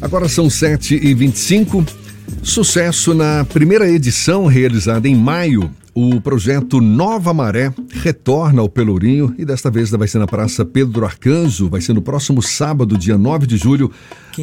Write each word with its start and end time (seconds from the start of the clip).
Agora 0.00 0.28
são 0.28 0.46
7h25. 0.46 1.86
Sucesso 2.42 3.14
na 3.14 3.44
primeira 3.44 3.88
edição 3.88 4.46
realizada 4.46 5.08
em 5.08 5.14
maio. 5.14 5.70
O 5.94 6.20
projeto 6.20 6.80
Nova 6.80 7.32
Maré 7.32 7.72
retorna 7.90 8.60
ao 8.60 8.68
Pelourinho 8.68 9.34
e 9.38 9.44
desta 9.44 9.70
vez 9.70 9.90
vai 9.90 10.06
ser 10.06 10.18
na 10.18 10.26
Praça 10.26 10.64
Pedro 10.64 11.06
Arcanjo. 11.06 11.70
Vai 11.70 11.80
ser 11.80 11.94
no 11.94 12.02
próximo 12.02 12.42
sábado, 12.42 12.98
dia 12.98 13.16
9 13.16 13.46
de 13.46 13.56
julho, 13.56 13.90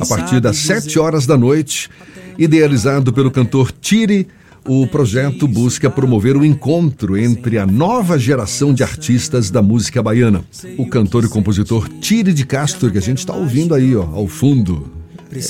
a 0.01 0.05
partir 0.07 0.39
das 0.39 0.57
7 0.57 0.97
horas 0.97 1.27
da 1.27 1.37
noite. 1.37 1.89
Idealizado 2.37 3.13
pelo 3.13 3.29
cantor 3.29 3.71
Tire, 3.71 4.27
o 4.67 4.87
projeto 4.87 5.47
busca 5.47 5.89
promover 5.89 6.35
o 6.35 6.43
encontro 6.43 7.15
entre 7.15 7.59
a 7.59 7.67
nova 7.67 8.17
geração 8.17 8.73
de 8.73 8.81
artistas 8.81 9.51
da 9.51 9.61
música 9.61 10.01
baiana. 10.01 10.43
O 10.79 10.87
cantor 10.87 11.25
e 11.25 11.29
compositor 11.29 11.87
Tire 12.01 12.33
de 12.33 12.43
Castro, 12.43 12.89
que 12.89 12.97
a 12.97 13.01
gente 13.01 13.19
está 13.19 13.35
ouvindo 13.35 13.75
aí 13.75 13.95
ó, 13.95 14.01
ao 14.01 14.27
fundo. 14.27 15.02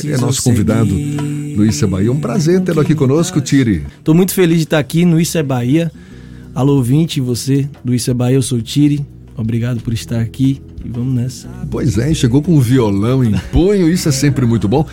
É 0.05 0.17
nosso 0.17 0.41
convidado, 0.41 0.95
Luiz 1.55 1.81
é 1.81 1.87
Bahia. 1.87 2.11
Um 2.11 2.19
prazer 2.19 2.61
tê-lo 2.61 2.79
aqui 2.79 2.95
conosco, 2.95 3.41
Tire. 3.41 3.85
Estou 3.99 4.15
muito 4.15 4.33
feliz 4.33 4.57
de 4.57 4.63
estar 4.63 4.79
aqui 4.79 5.03
no 5.03 5.19
Isso 5.19 5.37
é 5.37 5.43
Bahia. 5.43 5.91
Alô, 6.55 6.75
ouvinte, 6.75 7.19
você 7.19 7.67
do 7.83 7.93
Isso 7.93 8.09
é 8.09 8.13
Bahia, 8.13 8.37
eu 8.37 8.41
sou 8.41 8.59
o 8.59 8.61
Tire. 8.61 9.05
Obrigado 9.35 9.81
por 9.81 9.93
estar 9.93 10.21
aqui 10.21 10.61
e 10.85 10.89
vamos 10.89 11.13
nessa. 11.13 11.49
Pois 11.69 11.97
é, 11.97 12.13
chegou 12.13 12.41
com 12.41 12.55
um 12.55 12.59
violão 12.59 13.23
em 13.23 13.33
punho, 13.51 13.89
isso 13.89 14.07
é 14.07 14.11
sempre 14.11 14.45
muito 14.45 14.67
bom. 14.67 14.87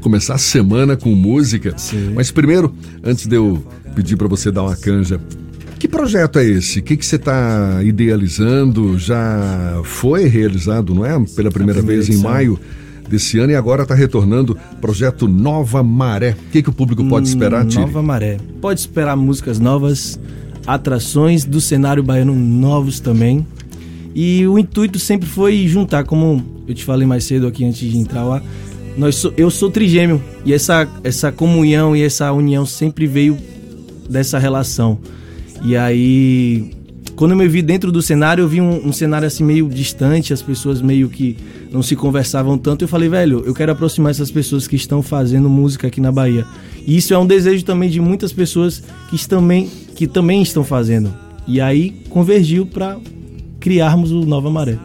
Começar 0.00 0.34
a 0.34 0.38
semana 0.38 0.96
com 0.96 1.14
música. 1.14 1.72
Sim. 1.78 2.12
Mas 2.14 2.30
primeiro, 2.30 2.74
antes 3.02 3.26
de 3.26 3.36
eu 3.36 3.64
pedir 3.94 4.16
para 4.16 4.28
você 4.28 4.50
dar 4.50 4.64
uma 4.64 4.76
canja, 4.76 5.18
que 5.78 5.88
projeto 5.88 6.38
é 6.38 6.44
esse? 6.44 6.80
O 6.80 6.82
que, 6.82 6.96
que 6.96 7.06
você 7.06 7.16
está 7.16 7.80
idealizando? 7.82 8.98
Já 8.98 9.80
foi 9.84 10.26
realizado, 10.26 10.94
não 10.94 11.06
é? 11.06 11.12
Pela 11.12 11.50
primeira, 11.50 11.52
primeira 11.52 11.82
vez 11.82 12.08
edição. 12.08 12.20
em 12.20 12.22
maio 12.22 12.60
desse 13.08 13.38
ano 13.38 13.52
e 13.52 13.54
agora 13.54 13.82
está 13.82 13.94
retornando 13.94 14.56
projeto 14.80 15.28
Nova 15.28 15.82
Maré. 15.82 16.36
O 16.48 16.50
que, 16.50 16.62
que 16.62 16.70
o 16.70 16.72
público 16.72 17.04
pode 17.08 17.28
esperar, 17.28 17.66
Tiri? 17.66 17.82
Nova 17.82 18.02
Maré. 18.02 18.38
Pode 18.60 18.80
esperar 18.80 19.16
músicas 19.16 19.58
novas, 19.58 20.18
atrações 20.66 21.44
do 21.44 21.60
cenário 21.60 22.02
baiano 22.02 22.34
novos 22.34 23.00
também. 23.00 23.46
E 24.14 24.46
o 24.46 24.58
intuito 24.58 24.98
sempre 24.98 25.28
foi 25.28 25.66
juntar, 25.66 26.04
como 26.04 26.44
eu 26.66 26.74
te 26.74 26.84
falei 26.84 27.06
mais 27.06 27.24
cedo 27.24 27.46
aqui 27.46 27.64
antes 27.64 27.90
de 27.90 27.98
entrar 27.98 28.24
lá, 28.24 28.42
nós 28.96 29.26
eu 29.36 29.50
sou 29.50 29.70
trigêmeo 29.70 30.22
e 30.44 30.52
essa, 30.52 30.88
essa 31.02 31.32
comunhão 31.32 31.96
e 31.96 32.02
essa 32.02 32.32
união 32.32 32.64
sempre 32.64 33.06
veio 33.06 33.36
dessa 34.08 34.38
relação. 34.38 34.98
E 35.64 35.76
aí 35.76 36.70
quando 37.16 37.30
eu 37.30 37.36
me 37.36 37.46
vi 37.46 37.62
dentro 37.62 37.92
do 37.92 38.02
cenário, 38.02 38.42
eu 38.42 38.48
vi 38.48 38.60
um, 38.60 38.88
um, 38.88 38.92
cenário 38.92 39.26
assim 39.26 39.44
meio 39.44 39.68
distante, 39.68 40.32
as 40.32 40.42
pessoas 40.42 40.82
meio 40.82 41.08
que 41.08 41.36
não 41.70 41.82
se 41.82 41.94
conversavam 41.94 42.58
tanto. 42.58 42.84
Eu 42.84 42.88
falei, 42.88 43.08
velho, 43.08 43.42
eu 43.46 43.54
quero 43.54 43.70
aproximar 43.72 44.10
essas 44.10 44.30
pessoas 44.30 44.66
que 44.66 44.74
estão 44.74 45.02
fazendo 45.02 45.48
música 45.48 45.86
aqui 45.86 46.00
na 46.00 46.10
Bahia. 46.10 46.44
E 46.86 46.96
isso 46.96 47.14
é 47.14 47.18
um 47.18 47.26
desejo 47.26 47.64
também 47.64 47.88
de 47.88 48.00
muitas 48.00 48.32
pessoas 48.32 48.82
que 49.08 49.28
também, 49.28 49.70
que 49.94 50.06
também 50.06 50.42
estão 50.42 50.64
fazendo. 50.64 51.14
E 51.46 51.60
aí 51.60 51.94
convergiu 52.10 52.66
para 52.66 52.98
criarmos 53.60 54.10
o 54.10 54.24
Nova 54.24 54.50
Maré. 54.50 54.78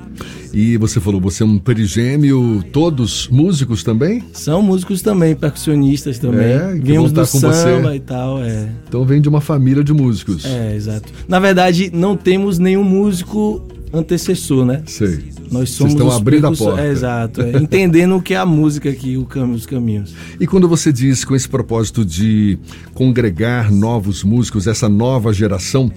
E 0.53 0.77
você 0.77 0.99
falou, 0.99 1.21
você 1.21 1.43
é 1.43 1.45
um 1.45 1.57
perigêmeo, 1.57 2.63
todos 2.71 3.27
músicos 3.27 3.83
também? 3.83 4.23
São 4.33 4.61
músicos 4.61 5.01
também, 5.01 5.35
percussionistas 5.35 6.17
também. 6.17 6.47
É, 6.47 6.75
Viemos 6.75 7.11
do 7.11 7.21
com 7.21 7.25
samba 7.25 7.89
você. 7.89 7.95
e 7.95 7.99
tal, 7.99 8.43
é. 8.43 8.69
Então 8.87 9.05
vem 9.05 9.21
de 9.21 9.29
uma 9.29 9.41
família 9.41 9.83
de 9.83 9.93
músicos. 9.93 10.45
É, 10.45 10.75
exato. 10.75 11.11
Na 11.27 11.39
verdade, 11.39 11.91
não 11.93 12.17
temos 12.17 12.57
nenhum 12.57 12.83
músico 12.83 13.67
antecessor, 13.93 14.65
né? 14.65 14.83
Sei. 14.85 15.19
Nós 15.51 15.71
somos 15.71 15.93
Vocês 15.93 16.03
estão 16.03 16.11
abrindo 16.11 16.47
a 16.47 16.51
porta. 16.51 16.81
É, 16.81 16.91
exato. 16.91 17.41
É. 17.41 17.57
Entendendo 17.57 18.15
o 18.15 18.21
que 18.21 18.33
é 18.35 18.37
a 18.37 18.45
música 18.45 18.89
aqui, 18.89 19.17
o 19.17 19.25
caminho, 19.25 19.55
os 19.55 19.65
caminhos. 19.65 20.13
E 20.39 20.45
quando 20.45 20.67
você 20.67 20.93
diz 20.93 21.25
com 21.25 21.35
esse 21.35 21.49
propósito 21.49 22.05
de 22.05 22.57
congregar 22.93 23.71
novos 23.71 24.23
músicos, 24.23 24.67
essa 24.67 24.87
nova 24.87 25.33
geração, 25.33 25.91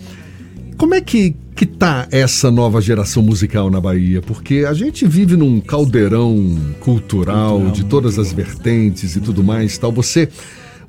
como 0.83 0.97
é 0.97 1.01
que, 1.01 1.37
que 1.55 1.65
tá 1.65 2.09
essa 2.11 2.51
nova 2.51 2.81
geração 2.81 3.23
musical 3.23 3.71
na 3.71 3.81
Bahia? 3.81 4.21
Porque 4.21 4.65
a 4.69 4.75
gente 4.75 5.07
vive 5.07 5.37
num 5.37 5.61
caldeirão 5.61 6.59
cultural, 6.81 7.51
cultural 7.51 7.71
de 7.71 7.85
todas 7.85 8.19
as 8.19 8.33
vertentes 8.33 9.15
e 9.15 9.21
tudo 9.21 9.45
mais 9.45 9.79
tal. 9.79 9.93
Você 9.93 10.29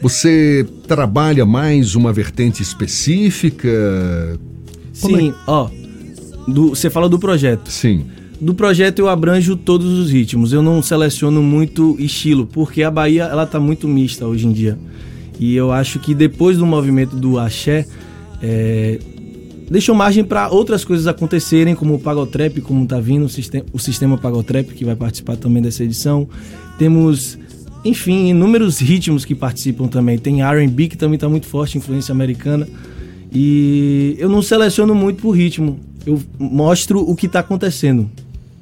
você 0.02 0.66
trabalha 0.88 1.46
mais 1.46 1.94
uma 1.94 2.12
vertente 2.12 2.64
específica? 2.64 3.70
Como 5.00 5.16
Sim, 5.16 5.30
é? 5.30 5.34
ó. 5.46 5.70
Do, 6.48 6.70
você 6.70 6.90
fala 6.90 7.08
do 7.08 7.20
projeto. 7.20 7.70
Sim. 7.70 8.08
Do 8.42 8.56
projeto 8.56 8.98
eu 8.98 9.08
abranjo 9.08 9.56
todos 9.56 10.00
os 10.00 10.10
ritmos. 10.10 10.52
Eu 10.54 10.64
não 10.64 10.82
seleciono 10.82 11.44
muito 11.44 11.96
estilo, 12.00 12.48
porque 12.48 12.82
a 12.82 12.90
Bahia 12.90 13.26
ela 13.26 13.46
tá 13.46 13.60
muito 13.60 13.88
mista 13.88 14.26
hoje 14.26 14.48
em 14.48 14.54
dia. 14.54 14.76
E 15.40 15.56
eu 15.56 15.72
acho 15.72 16.00
que 16.00 16.16
depois 16.16 16.58
do 16.58 16.66
movimento 16.66 17.16
do 17.16 17.38
axé, 17.38 17.86
é, 18.42 19.00
deixou 19.70 19.96
margem 19.96 20.24
para 20.24 20.50
outras 20.50 20.84
coisas 20.86 21.08
acontecerem, 21.08 21.76
como 21.76 21.96
o 21.96 22.00
Pagotrap, 22.00 22.60
como 22.62 22.86
tá 22.86 23.00
vindo 23.00 23.26
o 23.26 23.30
sistema, 23.30 23.66
o 23.72 23.80
sistema 23.80 24.18
Pagotrap, 24.18 24.68
que 24.68 24.86
vai 24.86 24.96
participar 24.96 25.38
também 25.38 25.62
dessa 25.62 25.84
edição. 25.84 26.28
Temos, 26.78 27.38
enfim, 27.84 28.30
inúmeros 28.30 28.80
ritmos 28.80 29.26
que 29.26 29.36
participam 29.36 29.88
também. 29.88 30.18
Tem 30.18 30.42
R&B, 30.42 30.90
que 30.90 30.98
também 30.98 31.16
está 31.16 31.30
muito 31.30 31.48
forte, 31.48 31.78
influência 31.78 32.12
americana. 32.12 32.68
E 33.32 34.16
eu 34.20 34.30
não 34.30 34.42
seleciono 34.42 34.94
muito 34.94 35.22
por 35.22 35.32
ritmo, 35.32 35.80
eu 36.06 36.22
mostro 36.38 37.00
o 37.00 37.16
que 37.16 37.26
está 37.26 37.40
acontecendo. 37.40 38.10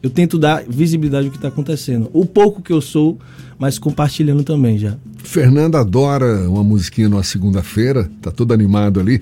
Eu 0.01 0.09
tento 0.09 0.37
dar 0.39 0.63
visibilidade 0.67 1.25
ao 1.27 1.31
que 1.31 1.37
está 1.37 1.49
acontecendo. 1.49 2.09
O 2.13 2.25
pouco 2.25 2.61
que 2.61 2.73
eu 2.73 2.81
sou, 2.81 3.19
mas 3.59 3.77
compartilhando 3.77 4.43
também 4.43 4.79
já. 4.79 4.95
Fernanda 5.23 5.79
adora 5.79 6.49
uma 6.49 6.63
musiquinha 6.63 7.07
numa 7.07 7.21
segunda-feira, 7.21 8.09
tá 8.21 8.31
todo 8.31 8.53
animado 8.53 8.99
ali. 8.99 9.21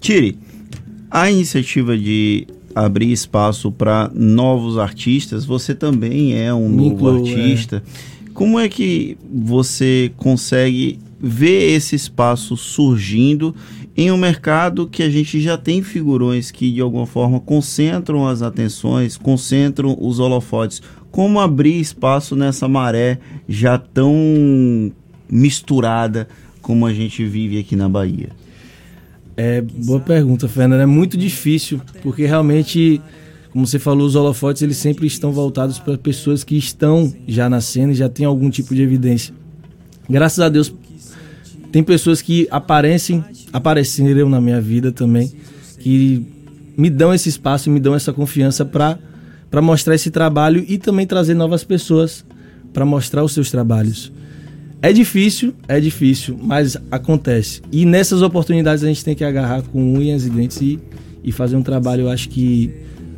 Tire, 0.00 0.38
a 1.10 1.30
iniciativa 1.30 1.96
de 1.96 2.46
abrir 2.74 3.10
espaço 3.10 3.72
para 3.72 4.10
novos 4.14 4.76
artistas, 4.76 5.46
você 5.46 5.74
também 5.74 6.38
é 6.38 6.52
um 6.52 6.68
novo 6.68 6.88
incluo, 6.88 7.16
artista. 7.16 7.82
É. 7.84 8.26
Como 8.34 8.60
é 8.60 8.68
que 8.68 9.16
você 9.32 10.12
consegue 10.18 10.98
ver 11.18 11.74
esse 11.74 11.96
espaço 11.96 12.54
surgindo 12.54 13.54
em 13.96 14.12
um 14.12 14.18
mercado 14.18 14.86
que 14.86 15.02
a 15.02 15.08
gente 15.08 15.40
já 15.40 15.56
tem 15.56 15.82
figurões 15.82 16.50
que 16.50 16.70
de 16.70 16.82
alguma 16.82 17.06
forma 17.06 17.40
concentram 17.40 18.28
as 18.28 18.42
atenções, 18.42 19.16
concentram 19.16 19.96
os 19.98 20.20
holofotes? 20.20 20.82
Como 21.10 21.40
abrir 21.40 21.80
espaço 21.80 22.36
nessa 22.36 22.68
maré 22.68 23.18
já 23.48 23.78
tão 23.78 24.92
misturada 25.30 26.28
como 26.60 26.84
a 26.84 26.92
gente 26.92 27.24
vive 27.24 27.58
aqui 27.58 27.74
na 27.74 27.88
Bahia? 27.88 28.28
É, 29.36 29.60
boa 29.60 30.00
pergunta, 30.00 30.48
Fernanda. 30.48 30.82
É 30.82 30.86
muito 30.86 31.16
difícil, 31.16 31.80
porque 32.02 32.24
realmente, 32.24 33.00
como 33.52 33.66
você 33.66 33.78
falou, 33.78 34.06
os 34.06 34.14
holofotes 34.14 34.62
eles 34.62 34.78
sempre 34.78 35.06
estão 35.06 35.30
voltados 35.30 35.78
para 35.78 35.98
pessoas 35.98 36.42
que 36.42 36.56
estão 36.56 37.12
já 37.28 37.48
na 37.48 37.60
cena 37.60 37.92
e 37.92 37.94
já 37.94 38.08
têm 38.08 38.24
algum 38.24 38.48
tipo 38.48 38.74
de 38.74 38.82
evidência. 38.82 39.34
Graças 40.08 40.40
a 40.40 40.48
Deus, 40.48 40.72
tem 41.70 41.82
pessoas 41.82 42.22
que 42.22 42.48
aparecem, 42.50 43.22
apareceram 43.52 44.28
na 44.28 44.40
minha 44.40 44.60
vida 44.60 44.90
também, 44.90 45.30
que 45.78 46.26
me 46.76 46.88
dão 46.88 47.12
esse 47.12 47.28
espaço, 47.28 47.70
me 47.70 47.80
dão 47.80 47.94
essa 47.94 48.12
confiança 48.12 48.64
para 48.64 48.98
para 49.50 49.62
mostrar 49.62 49.94
esse 49.94 50.10
trabalho 50.10 50.64
e 50.68 50.76
também 50.76 51.06
trazer 51.06 51.32
novas 51.32 51.62
pessoas 51.62 52.24
para 52.72 52.84
mostrar 52.84 53.22
os 53.22 53.32
seus 53.32 53.50
trabalhos. 53.50 54.12
É 54.86 54.92
difícil, 54.92 55.52
é 55.66 55.80
difícil, 55.80 56.38
mas 56.40 56.76
acontece. 56.92 57.60
E 57.72 57.84
nessas 57.84 58.22
oportunidades 58.22 58.84
a 58.84 58.86
gente 58.86 59.04
tem 59.04 59.16
que 59.16 59.24
agarrar 59.24 59.62
com 59.62 59.82
unhas 59.94 60.24
e 60.24 60.30
dentes 60.30 60.60
e, 60.60 60.78
e 61.24 61.32
fazer 61.32 61.56
um 61.56 61.62
trabalho, 61.62 62.02
eu 62.02 62.08
acho 62.08 62.28
que, 62.28 62.72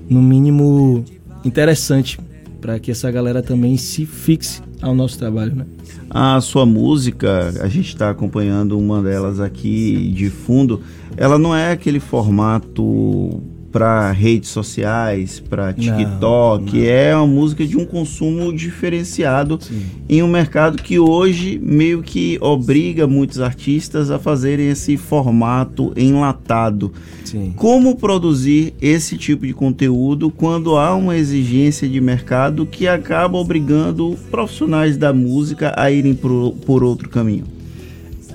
no 0.09 0.23
mínimo, 0.23 1.05
interessante 1.45 2.19
para 2.59 2.78
que 2.78 2.91
essa 2.91 3.11
galera 3.11 3.43
também 3.43 3.77
se 3.77 4.07
fixe 4.07 4.62
ao 4.81 4.95
nosso 4.95 5.19
trabalho, 5.19 5.57
né? 5.57 5.67
A 6.09 6.41
sua 6.41 6.65
música, 6.65 7.53
a 7.60 7.69
gente 7.69 7.89
está 7.89 8.09
acompanhando 8.09 8.78
uma 8.78 9.03
delas 9.03 9.39
aqui 9.39 10.10
de 10.16 10.31
fundo, 10.31 10.81
ela 11.19 11.39
não 11.39 11.54
é 11.54 11.72
aquele 11.72 12.01
formato 12.01 13.42
para 13.70 14.10
redes 14.12 14.48
sociais, 14.48 15.41
para 15.41 15.72
TikTok, 15.72 16.72
não, 16.72 16.72
não. 16.72 16.88
é 16.88 17.15
uma 17.15 17.26
música 17.26 17.66
de 17.66 17.76
um 17.76 17.84
consumo 17.84 18.53
diferenciado 18.53 19.59
Sim. 19.60 19.82
em 20.09 20.22
um 20.22 20.28
mercado 20.28 20.82
que 20.82 20.98
hoje 20.98 21.60
meio 21.62 22.03
que 22.03 22.38
obriga 22.41 23.06
muitos 23.06 23.41
artistas 23.41 24.10
a 24.10 24.18
fazerem 24.18 24.70
esse 24.70 24.97
formato 24.97 25.92
enlatado. 25.97 26.92
Sim. 27.24 27.53
Como 27.56 27.97
produzir 27.97 28.72
esse 28.80 29.18
tipo 29.18 29.47
de 29.47 29.53
conteúdo 29.53 30.30
quando 30.30 30.76
há 30.76 30.94
uma 30.94 31.16
exigência 31.16 31.86
de 31.86 32.00
mercado 32.00 32.65
que 32.65 32.88
acaba 32.88 33.36
obrigando 33.36 34.16
profissionais 34.30 34.97
da 34.97 35.12
música 35.12 35.74
a 35.76 35.91
irem 35.91 36.15
por, 36.15 36.53
por 36.65 36.82
outro 36.82 37.09
caminho? 37.10 37.44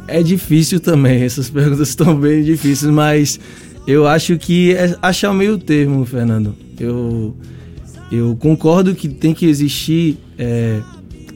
É 0.08 0.22
difícil 0.22 0.80
também, 0.80 1.24
essas 1.24 1.50
perguntas 1.50 1.90
estão 1.90 2.16
bem 2.16 2.44
difíceis, 2.44 2.92
mas 2.92 3.40
eu 3.86 4.08
acho 4.08 4.38
que 4.38 4.74
é 4.74 4.96
achar 5.02 5.34
meio 5.34 5.58
termo, 5.58 6.06
Fernando. 6.06 6.56
Eu, 6.80 7.36
eu 8.12 8.36
concordo 8.38 8.96
que 8.96 9.08
tem 9.08 9.34
que 9.34 9.46
existir 9.46 10.18
é, 10.38 10.82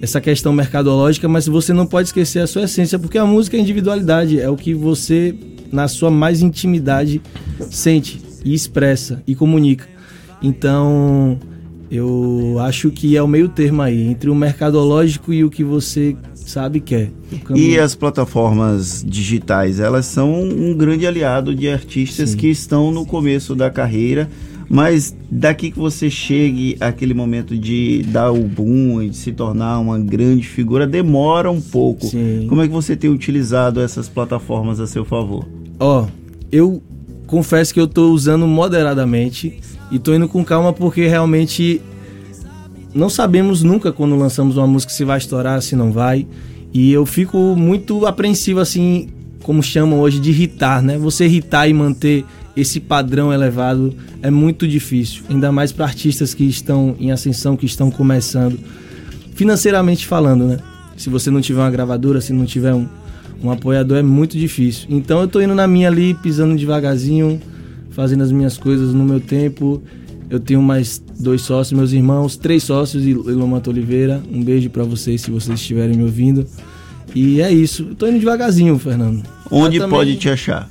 essa 0.02 0.22
questão 0.22 0.54
mercadológica, 0.54 1.28
mas 1.28 1.48
você 1.48 1.74
não 1.74 1.86
pode 1.86 2.10
esquecer 2.10 2.40
a 2.40 2.48
sua 2.48 2.64
essência, 2.64 2.98
porque 2.98 3.18
a 3.18 3.26
música 3.26 3.58
é 3.58 3.60
individualidade, 3.60 4.40
é 4.40 4.50
o 4.50 4.56
que 4.56 4.74
você, 4.74 5.36
na 5.72 5.88
sua 5.88 6.10
mais 6.10 6.42
intimidade, 6.42 7.22
sente 7.70 8.22
e 8.46 8.54
expressa 8.54 9.22
e 9.28 9.36
comunica. 9.36 9.88
Então, 10.42 11.40
eu 11.90 12.58
acho 12.60 12.92
que 12.92 13.16
é 13.16 13.22
o 13.22 13.28
meio 13.28 13.50
termo 13.50 13.82
aí, 13.82 14.08
entre 14.08 14.30
o 14.30 14.36
mercadológico 14.36 15.34
e 15.34 15.44
o 15.44 15.50
que 15.50 15.64
você 15.64 16.16
sabe 16.36 16.80
quer. 16.80 17.12
E 17.56 17.78
as 17.78 17.96
plataformas 17.96 19.04
digitais, 19.08 19.80
elas 19.80 20.06
são 20.06 20.42
um 20.44 20.74
grande 20.74 21.06
aliado 21.06 21.54
de 21.54 21.70
artistas 21.70 22.32
Sim. 22.32 22.38
que 22.38 22.48
estão 22.48 22.92
no 22.92 23.06
começo 23.06 23.56
da 23.56 23.70
carreira 23.70 24.30
mas 24.70 25.16
daqui 25.32 25.72
que 25.72 25.80
você 25.80 26.10
chegue 26.10 26.76
àquele 26.80 27.14
momento 27.14 27.58
de 27.58 28.04
dar 28.08 28.32
o 28.32 28.44
boom 28.44 29.02
e 29.02 29.10
de 29.10 29.16
se 29.16 29.32
tornar 29.32 29.80
uma 29.80 29.98
grande 29.98 30.48
figura, 30.48 30.86
demora 30.86 31.50
um 31.50 31.62
pouco. 31.62 32.08
Sim. 32.08 32.46
Como 32.50 32.62
é 32.62 32.68
que 32.68 32.74
você 32.74 32.96
tem 32.96 33.10
utilizado 33.10 33.80
essas 33.80 34.10
plataformas 34.10 34.80
a 34.80 34.88
seu 34.88 35.06
favor? 35.06 35.48
Ó, 35.80 36.04
oh, 36.04 36.08
eu 36.52 36.82
confesso 37.26 37.74
que 37.74 37.80
eu 37.80 37.86
estou 37.86 38.12
usando 38.12 38.46
moderadamente 38.48 39.60
e 39.92 39.98
estou 39.98 40.16
indo 40.16 40.28
com 40.28 40.44
calma 40.44 40.74
porque 40.74 41.08
realmente 41.08 41.82
não 42.94 43.10
sabemos 43.10 43.64
nunca 43.64 43.92
quando 43.92 44.16
lançamos 44.18 44.58
uma 44.58 44.68
música 44.68 44.92
se 44.92 45.04
vai 45.04 45.18
estourar, 45.18 45.62
se 45.62 45.76
não 45.76 45.92
vai. 45.92 46.26
E 46.74 46.92
eu 46.92 47.06
fico 47.06 47.56
muito 47.56 48.06
apreensivo 48.06 48.60
assim, 48.60 49.10
como 49.44 49.64
chamam 49.64 50.00
hoje 50.00 50.20
de 50.20 50.30
irritar, 50.32 50.82
né? 50.82 50.98
Você 50.98 51.26
irritar 51.26 51.68
e 51.68 51.74
manter 51.74 52.26
esse 52.56 52.80
padrão 52.80 53.32
elevado 53.32 53.96
é 54.22 54.32
muito 54.32 54.68
difícil, 54.68 55.24
ainda 55.30 55.52
mais 55.52 55.72
para 55.72 55.86
artistas 55.86 56.34
que 56.34 56.44
estão 56.44 56.96
em 57.00 57.12
ascensão, 57.12 57.56
que 57.56 57.66
estão 57.66 57.92
começando, 57.92 58.60
financeiramente 59.36 60.08
falando, 60.08 60.46
né? 60.46 60.60
Se 60.98 61.10
você 61.10 61.30
não 61.30 61.40
tiver 61.40 61.62
uma 61.62 61.70
gravadora, 61.70 62.20
se 62.20 62.34
não 62.34 62.46
tiver 62.46 62.74
um, 62.74 62.88
um 63.44 63.52
apoiador, 63.52 63.98
é 63.98 64.04
muito 64.04 64.38
difícil. 64.38 64.88
Então 64.90 65.22
eu 65.22 65.28
tô 65.28 65.40
indo 65.40 65.54
na 65.54 65.68
minha 65.68 65.88
ali, 65.88 66.16
pisando 66.16 66.56
devagarzinho, 66.58 67.40
fazendo 67.98 68.22
as 68.22 68.32
minhas 68.32 68.60
coisas 68.60 68.94
no 68.94 69.04
meu 69.04 69.20
tempo. 69.20 69.82
Eu 70.30 70.40
tenho 70.40 70.62
mais 70.62 71.02
dois 71.20 71.42
sócios, 71.42 71.76
meus 71.76 71.92
irmãos, 71.94 72.38
três 72.38 72.62
sócios 72.62 73.04
e 73.04 73.10
Ilomato 73.10 73.72
Oliveira. 73.72 74.22
Um 74.32 74.44
beijo 74.44 74.70
para 74.70 74.84
vocês 74.84 75.22
se 75.22 75.32
vocês 75.32 75.60
estiverem 75.60 75.98
me 75.98 76.04
ouvindo. 76.04 76.46
E 77.16 77.42
é 77.42 77.52
isso. 77.52 77.88
Eu 77.90 77.96
tô 77.96 78.06
indo 78.06 78.20
devagarzinho, 78.20 78.78
Fernando. 78.78 79.24
Onde 79.50 79.80
também... 79.80 79.98
pode 79.98 80.16
te 80.18 80.30
achar? 80.30 80.70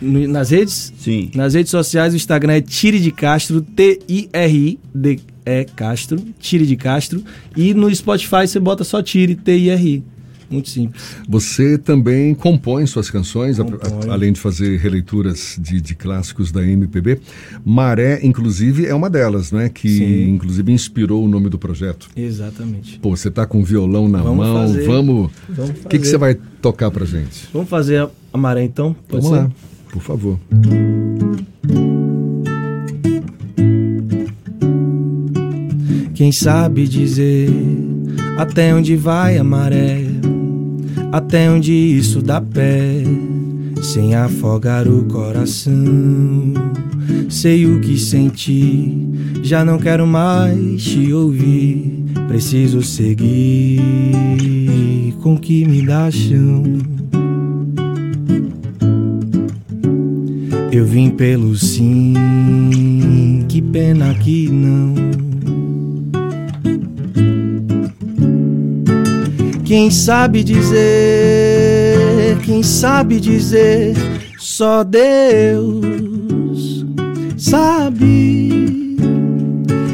nas 0.00 0.48
redes? 0.48 0.94
Sim. 0.98 1.30
Nas 1.34 1.52
redes 1.52 1.70
sociais, 1.70 2.14
o 2.14 2.16
Instagram 2.16 2.54
é 2.54 2.60
Tire 2.62 2.98
de 2.98 3.10
Castro, 3.10 3.60
T-I-R-I-D 3.60 5.20
é 5.44 5.64
Castro, 5.64 6.18
Tire 6.38 6.64
de 6.64 6.74
Castro. 6.74 7.22
E 7.54 7.74
no 7.74 7.94
Spotify 7.94 8.46
você 8.46 8.58
bota 8.58 8.82
só 8.82 9.02
Tire, 9.02 9.34
T-I-R-I. 9.34 10.02
Muito 10.50 10.68
simples. 10.68 11.00
Você 11.28 11.78
também 11.78 12.34
compõe 12.34 12.84
suas 12.86 13.08
canções, 13.08 13.60
a, 13.60 13.62
a, 13.62 14.12
além 14.12 14.32
de 14.32 14.40
fazer 14.40 14.76
releituras 14.78 15.56
de, 15.60 15.80
de, 15.80 15.94
clássicos 15.94 16.50
da 16.50 16.66
MPB. 16.66 17.20
Maré, 17.64 18.18
inclusive, 18.22 18.84
é 18.84 18.94
uma 18.94 19.08
delas, 19.08 19.52
né? 19.52 19.68
Que 19.68 19.88
Sim. 19.88 20.30
inclusive 20.30 20.72
inspirou 20.72 21.24
o 21.24 21.28
nome 21.28 21.48
do 21.48 21.58
projeto. 21.58 22.08
Exatamente. 22.16 22.98
Pô, 22.98 23.16
você 23.16 23.30
tá 23.30 23.46
com 23.46 23.60
o 23.60 23.64
violão 23.64 24.08
na 24.08 24.20
vamos 24.22 24.44
mão, 24.44 24.66
fazer. 24.66 24.86
vamos. 24.86 25.30
O 25.84 25.88
que, 25.88 25.98
que 26.00 26.06
você 26.06 26.18
vai 26.18 26.34
tocar 26.34 26.90
pra 26.90 27.06
gente? 27.06 27.48
Vamos 27.52 27.68
fazer 27.68 28.08
a 28.32 28.38
Maré 28.38 28.64
então? 28.64 28.94
Pode 29.08 29.22
vamos 29.22 29.38
ser? 29.38 29.44
lá. 29.44 29.50
Por 29.92 30.02
favor. 30.02 30.38
Quem 36.14 36.32
sabe 36.32 36.86
dizer 36.86 37.48
até 38.36 38.74
onde 38.74 38.96
vai 38.96 39.38
a 39.38 39.44
maré, 39.44 40.09
até 41.12 41.50
onde 41.50 41.72
isso 41.72 42.22
dá 42.22 42.40
pé, 42.40 43.02
sem 43.82 44.14
afogar 44.14 44.86
o 44.88 45.04
coração. 45.04 45.74
Sei 47.28 47.66
o 47.66 47.80
que 47.80 47.98
senti, 47.98 49.08
já 49.42 49.64
não 49.64 49.78
quero 49.78 50.06
mais 50.06 50.84
te 50.84 51.12
ouvir. 51.12 52.04
Preciso 52.28 52.82
seguir 52.82 53.80
com 55.20 55.36
que 55.36 55.66
me 55.66 55.82
dá 55.82 56.10
chão. 56.10 56.62
Eu 60.72 60.86
vim 60.86 61.10
pelo 61.10 61.56
sim, 61.56 62.14
que 63.48 63.60
pena 63.60 64.14
que 64.14 64.48
não. 64.48 65.29
Quem 69.70 69.88
sabe 69.88 70.42
dizer, 70.42 70.80
quem 72.42 72.60
sabe 72.60 73.20
dizer, 73.20 73.94
só 74.36 74.82
Deus 74.82 75.86
sabe, 77.38 78.96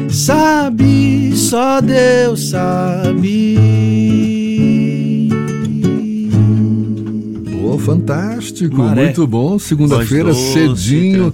sabe, 0.09 1.31
só 1.35 1.79
Deus 1.79 2.49
sabe. 2.49 3.67
fantástico, 7.87 8.75
Maré. 8.75 9.03
muito 9.05 9.25
bom. 9.25 9.57
Segunda-feira, 9.57 10.33
cedinho, 10.33 11.33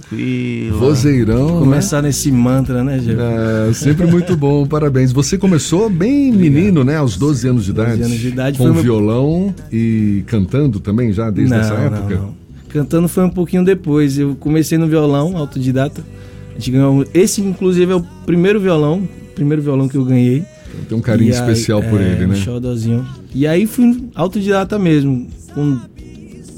vozeirão. 0.78 1.58
Começar 1.58 2.02
né? 2.02 2.08
nesse 2.08 2.30
mantra, 2.30 2.82
né, 2.84 2.98
Diego? 2.98 3.20
É, 3.20 3.72
sempre 3.72 4.06
muito 4.06 4.36
bom, 4.36 4.66
parabéns. 4.66 5.12
Você 5.12 5.38
começou 5.38 5.88
bem 5.88 6.32
menino, 6.32 6.84
né? 6.84 6.96
Aos 6.96 7.16
12 7.16 7.48
anos 7.48 7.64
de 7.64 7.72
12 7.72 7.88
idade. 7.88 8.02
anos 8.02 8.18
de 8.18 8.28
idade. 8.28 8.58
Com 8.58 8.72
violão 8.72 9.54
e 9.72 10.22
cantando 10.26 10.80
também 10.80 11.12
já 11.12 11.30
desde 11.30 11.54
não, 11.54 11.60
essa 11.60 11.74
época? 11.74 12.14
Não, 12.14 12.22
não. 12.22 12.34
Cantando 12.68 13.08
foi 13.08 13.24
um 13.24 13.30
pouquinho 13.30 13.64
depois. 13.64 14.18
Eu 14.18 14.34
comecei 14.34 14.76
no 14.76 14.86
violão, 14.86 15.36
autodidata. 15.36 16.04
Ganhou. 16.68 17.04
Esse, 17.12 17.40
inclusive, 17.40 17.92
é 17.92 17.96
o 17.96 18.04
primeiro 18.26 18.60
violão, 18.60 19.08
primeiro 19.34 19.62
violão 19.62 19.88
que 19.88 19.96
eu 19.96 20.04
ganhei. 20.04 20.44
Tem 20.88 20.96
um 20.98 21.00
carinho 21.00 21.30
especial 21.30 21.82
por 21.82 22.00
é, 22.00 22.12
ele, 22.12 22.26
né? 22.26 22.36
Um 22.36 23.04
E 23.34 23.46
aí 23.46 23.66
fui 23.66 24.08
autodidata 24.14 24.78
mesmo. 24.78 25.28
Com 25.54 25.78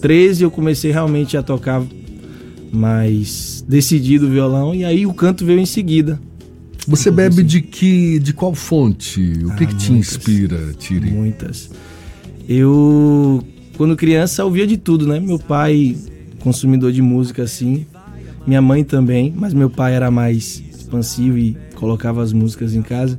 13 0.01 0.45
eu 0.45 0.51
comecei 0.51 0.91
realmente 0.91 1.37
a 1.37 1.43
tocar 1.43 1.83
mais 2.77 3.65
decidido 3.67 4.27
o 4.27 4.31
violão 4.31 4.75
e 4.75 4.85
aí 4.85 5.07
o 5.07 5.15
canto 5.15 5.45
veio 5.45 5.59
em 5.59 5.67
seguida. 5.67 6.21
Você 6.87 7.11
bebe 7.11 7.43
de 7.43 7.61
que 7.61 8.19
de 8.21 8.33
qual 8.33 8.55
fonte? 8.55 9.21
O 9.45 9.57
que, 9.57 9.65
ah, 9.65 9.67
que 9.67 9.75
te 9.75 9.93
inspira, 9.93 10.73
Tiri? 10.79 11.11
Muitas. 11.11 11.69
Eu 12.49 13.43
quando 13.77 13.97
criança 13.97 14.45
ouvia 14.45 14.67
de 14.67 14.77
tudo, 14.77 15.07
né? 15.07 15.19
Meu 15.19 15.39
pai 15.39 15.97
consumidor 16.39 16.93
de 16.93 17.03
música 17.03 17.43
assim, 17.43 17.85
minha 18.47 18.63
mãe 18.63 18.85
também, 18.85 19.35
mas 19.37 19.53
meu 19.53 19.69
pai 19.69 19.95
era 19.95 20.11
mais 20.11 20.63
expansivo 20.71 21.37
e 21.37 21.57
colocava 21.75 22.23
as 22.23 22.33
músicas 22.33 22.75
em 22.75 22.83
casa. 22.83 23.19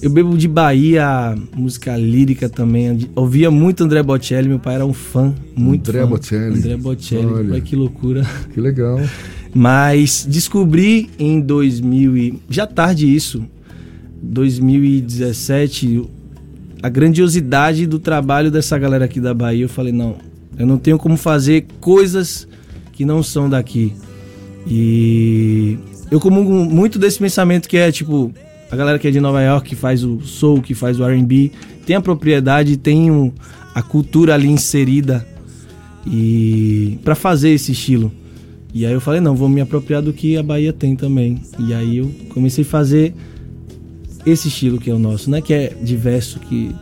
Eu 0.00 0.10
bebo 0.10 0.36
de 0.36 0.48
Bahia, 0.48 1.34
música 1.54 1.96
lírica 1.96 2.48
também. 2.48 3.08
Ouvia 3.14 3.50
muito 3.50 3.84
André 3.84 4.02
Bocelli, 4.02 4.48
meu 4.48 4.58
pai 4.58 4.76
era 4.76 4.86
um 4.86 4.92
fã, 4.92 5.34
muito 5.54 5.90
André 5.90 6.02
fã. 6.02 6.08
Bocelli. 6.08 6.58
André 6.58 6.76
Bocelli, 6.76 7.26
Olha, 7.26 7.60
que 7.60 7.76
loucura. 7.76 8.26
Que 8.52 8.60
legal. 8.60 9.00
Mas 9.54 10.26
descobri 10.28 11.10
em 11.18 11.40
2000 11.40 12.16
e 12.16 12.40
já 12.48 12.66
tarde 12.66 13.14
isso, 13.14 13.44
2017, 14.22 16.04
a 16.82 16.88
grandiosidade 16.88 17.86
do 17.86 17.98
trabalho 17.98 18.50
dessa 18.50 18.78
galera 18.78 19.04
aqui 19.04 19.20
da 19.20 19.34
Bahia. 19.34 19.64
Eu 19.64 19.68
falei, 19.68 19.92
não, 19.92 20.16
eu 20.58 20.66
não 20.66 20.78
tenho 20.78 20.98
como 20.98 21.16
fazer 21.16 21.66
coisas 21.80 22.48
que 22.92 23.04
não 23.04 23.22
são 23.22 23.48
daqui. 23.48 23.92
E 24.66 25.78
eu 26.10 26.20
comungo 26.20 26.52
muito 26.52 26.98
desse 26.98 27.18
pensamento 27.18 27.68
que 27.68 27.76
é 27.76 27.90
tipo, 27.92 28.32
a 28.72 28.76
galera 28.76 28.98
que 28.98 29.06
é 29.06 29.10
de 29.10 29.20
Nova 29.20 29.42
York, 29.42 29.68
que 29.68 29.76
faz 29.76 30.02
o 30.02 30.22
soul, 30.22 30.62
que 30.62 30.74
faz 30.74 30.98
o 30.98 31.04
R&B, 31.04 31.52
tem 31.84 31.94
a 31.94 32.00
propriedade, 32.00 32.78
tem 32.78 33.30
a 33.74 33.82
cultura 33.82 34.32
ali 34.32 34.48
inserida 34.48 35.26
e 36.06 36.98
para 37.04 37.14
fazer 37.14 37.50
esse 37.50 37.72
estilo. 37.72 38.10
E 38.72 38.86
aí 38.86 38.92
eu 38.94 39.00
falei, 39.00 39.20
não, 39.20 39.36
vou 39.36 39.46
me 39.46 39.60
apropriar 39.60 40.00
do 40.00 40.10
que 40.10 40.38
a 40.38 40.42
Bahia 40.42 40.72
tem 40.72 40.96
também. 40.96 41.42
E 41.58 41.74
aí 41.74 41.98
eu 41.98 42.10
comecei 42.30 42.64
a 42.64 42.66
fazer 42.66 43.12
esse 44.24 44.48
estilo 44.48 44.78
que 44.80 44.90
é 44.90 44.94
o 44.94 44.98
nosso, 44.98 45.30
né? 45.30 45.42
Que 45.42 45.52
é 45.52 45.76
diverso, 45.82 46.40
que 46.40 46.74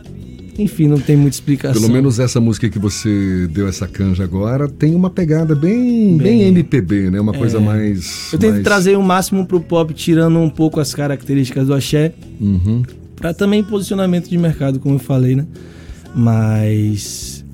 enfim, 0.63 0.87
não 0.87 0.99
tem 0.99 1.15
muita 1.15 1.35
explicação. 1.35 1.81
Pelo 1.81 1.93
menos 1.93 2.19
essa 2.19 2.39
música 2.39 2.69
que 2.69 2.79
você 2.79 3.47
deu 3.51 3.67
essa 3.67 3.87
canja 3.87 4.23
agora 4.23 4.67
tem 4.67 4.95
uma 4.95 5.09
pegada 5.09 5.55
bem, 5.55 6.17
bem, 6.17 6.39
bem 6.39 6.41
MPB, 6.49 7.09
né? 7.09 7.19
Uma 7.19 7.35
é. 7.35 7.37
coisa 7.37 7.59
mais. 7.59 8.31
Eu 8.31 8.39
tento 8.39 8.53
mais... 8.53 8.63
trazer 8.63 8.97
o 8.97 9.03
máximo 9.03 9.45
pro 9.45 9.59
pop, 9.59 9.93
tirando 9.93 10.39
um 10.39 10.49
pouco 10.49 10.79
as 10.79 10.93
características 10.93 11.67
do 11.67 11.73
axé. 11.73 12.13
Uhum. 12.39 12.83
Pra 13.15 13.33
também 13.33 13.63
posicionamento 13.63 14.29
de 14.29 14.37
mercado, 14.37 14.79
como 14.79 14.95
eu 14.95 14.99
falei, 14.99 15.35
né? 15.35 15.45
Mas. 16.15 17.45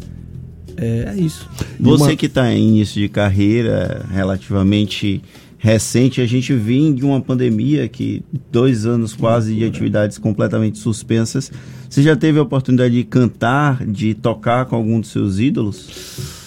É, 0.77 1.13
é 1.15 1.19
isso. 1.19 1.49
Você 1.79 2.03
uma... 2.03 2.15
que 2.15 2.27
está 2.27 2.53
em 2.53 2.69
início 2.69 3.01
de 3.01 3.09
carreira, 3.09 4.05
relativamente 4.11 5.21
recente. 5.57 6.21
A 6.21 6.25
gente 6.25 6.53
vinha 6.53 6.93
de 6.93 7.03
uma 7.03 7.19
pandemia 7.19 7.87
que 7.87 8.23
dois 8.51 8.85
anos 8.85 9.13
quase 9.13 9.55
de 9.55 9.65
atividades 9.65 10.17
completamente 10.17 10.77
suspensas. 10.77 11.51
Você 11.89 12.03
já 12.03 12.15
teve 12.15 12.37
a 12.39 12.43
oportunidade 12.43 12.93
de 12.93 13.03
cantar, 13.03 13.85
de 13.85 14.13
tocar 14.13 14.65
com 14.65 14.75
algum 14.75 14.99
dos 14.99 15.09
seus 15.09 15.39
ídolos? 15.39 16.37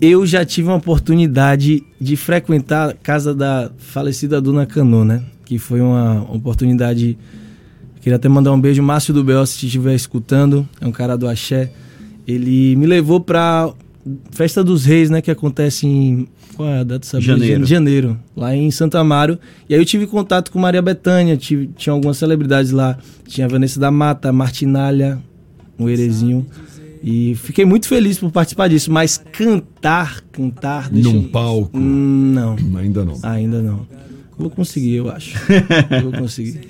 Eu 0.00 0.26
já 0.26 0.44
tive 0.44 0.68
uma 0.68 0.76
oportunidade 0.76 1.82
de 2.00 2.16
frequentar 2.16 2.90
a 2.90 2.92
casa 2.92 3.34
da 3.34 3.70
falecida 3.78 4.40
Dona 4.40 4.66
Cano, 4.66 5.04
né? 5.04 5.22
Que 5.44 5.58
foi 5.58 5.80
uma 5.80 6.22
oportunidade. 6.22 7.16
Queria 8.00 8.16
até 8.16 8.28
mandar 8.28 8.52
um 8.52 8.60
beijo, 8.60 8.82
Márcio 8.82 9.14
do 9.14 9.22
Bel, 9.22 9.46
se 9.46 9.64
estiver 9.64 9.94
escutando, 9.94 10.68
é 10.80 10.86
um 10.86 10.92
cara 10.92 11.16
do 11.16 11.28
Axé. 11.28 11.70
Ele 12.26 12.74
me 12.76 12.86
levou 12.86 13.20
para 13.20 13.72
Festa 14.32 14.64
dos 14.64 14.84
Reis, 14.84 15.10
né? 15.10 15.22
Que 15.22 15.30
acontece 15.30 15.86
em. 15.86 16.26
Qual 16.56 16.68
é 16.68 16.80
a 16.80 16.84
data? 16.84 17.06
Sabe? 17.06 17.24
Janeiro. 17.24 17.64
Janeiro, 17.64 18.18
lá 18.36 18.54
em 18.54 18.70
Santa 18.70 18.98
Amaro. 18.98 19.38
E 19.68 19.74
aí 19.74 19.80
eu 19.80 19.84
tive 19.84 20.06
contato 20.06 20.50
com 20.50 20.58
Maria 20.58 20.82
Bethânia, 20.82 21.36
tive, 21.36 21.68
tinha 21.76 21.92
algumas 21.92 22.16
celebridades 22.16 22.72
lá. 22.72 22.98
Tinha 23.26 23.46
a 23.46 23.48
Vanessa 23.48 23.78
da 23.78 23.90
Mata, 23.90 24.32
Martinalha, 24.32 25.18
um 25.78 25.88
Erezinho. 25.88 26.46
E 27.02 27.34
fiquei 27.36 27.64
muito 27.64 27.88
feliz 27.88 28.18
por 28.18 28.30
participar 28.30 28.68
disso, 28.68 28.90
mas 28.92 29.22
cantar, 29.32 30.20
cantar. 30.32 30.90
Num 30.92 31.22
eu... 31.22 31.28
palco? 31.28 31.76
Não. 31.76 32.56
Ainda 32.76 33.04
não. 33.04 33.18
Ainda 33.22 33.62
não. 33.62 33.86
Vou 34.38 34.50
conseguir, 34.50 34.96
eu 34.96 35.10
acho. 35.10 35.36
vou 36.02 36.12
conseguir. 36.12 36.60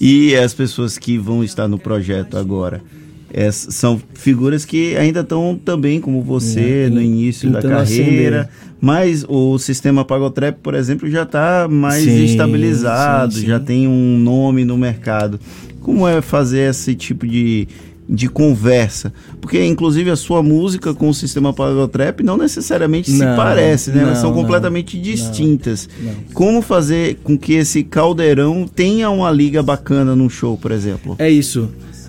E 0.00 0.34
as 0.36 0.54
pessoas 0.54 0.98
que 0.98 1.18
vão 1.18 1.42
estar 1.42 1.68
no 1.68 1.78
projeto 1.78 2.36
agora? 2.36 2.82
É, 3.32 3.50
são 3.52 4.00
figuras 4.14 4.64
que 4.64 4.96
ainda 4.96 5.20
estão 5.20 5.58
também 5.62 6.00
como 6.00 6.22
você 6.22 6.86
é, 6.86 6.90
no 6.90 7.00
início 7.00 7.50
da 7.50 7.60
carreira, 7.60 8.42
acender. 8.42 8.48
mas 8.80 9.24
o 9.28 9.58
sistema 9.58 10.04
Pagotrap, 10.04 10.56
por 10.62 10.74
exemplo, 10.74 11.10
já 11.10 11.24
está 11.24 11.68
mais 11.68 12.04
sim, 12.04 12.24
estabilizado, 12.24 13.34
sim, 13.34 13.40
sim. 13.40 13.46
já 13.46 13.60
tem 13.60 13.86
um 13.86 14.18
nome 14.18 14.64
no 14.64 14.78
mercado. 14.78 15.38
Como 15.82 16.08
é 16.08 16.22
fazer 16.22 16.70
esse 16.70 16.94
tipo 16.94 17.26
de, 17.26 17.68
de 18.08 18.28
conversa? 18.28 19.12
Porque, 19.42 19.62
inclusive, 19.62 20.10
a 20.10 20.16
sua 20.16 20.42
música 20.42 20.94
com 20.94 21.10
o 21.10 21.14
sistema 21.14 21.52
Pagotrap 21.52 22.20
não 22.20 22.36
necessariamente 22.38 23.10
não, 23.10 23.18
se 23.18 23.36
parece, 23.36 23.90
né? 23.90 23.96
Não, 23.96 24.08
Elas 24.08 24.18
são 24.18 24.32
completamente 24.32 24.96
não, 24.96 25.02
distintas. 25.02 25.88
Como 26.32 26.62
fazer 26.62 27.18
com 27.22 27.36
que 27.38 27.54
esse 27.54 27.82
caldeirão 27.82 28.66
tenha 28.66 29.10
uma 29.10 29.30
liga 29.30 29.62
bacana 29.62 30.16
num 30.16 30.30
show, 30.30 30.56
por 30.56 30.72
exemplo? 30.72 31.14
É 31.18 31.30
isso. 31.30 31.68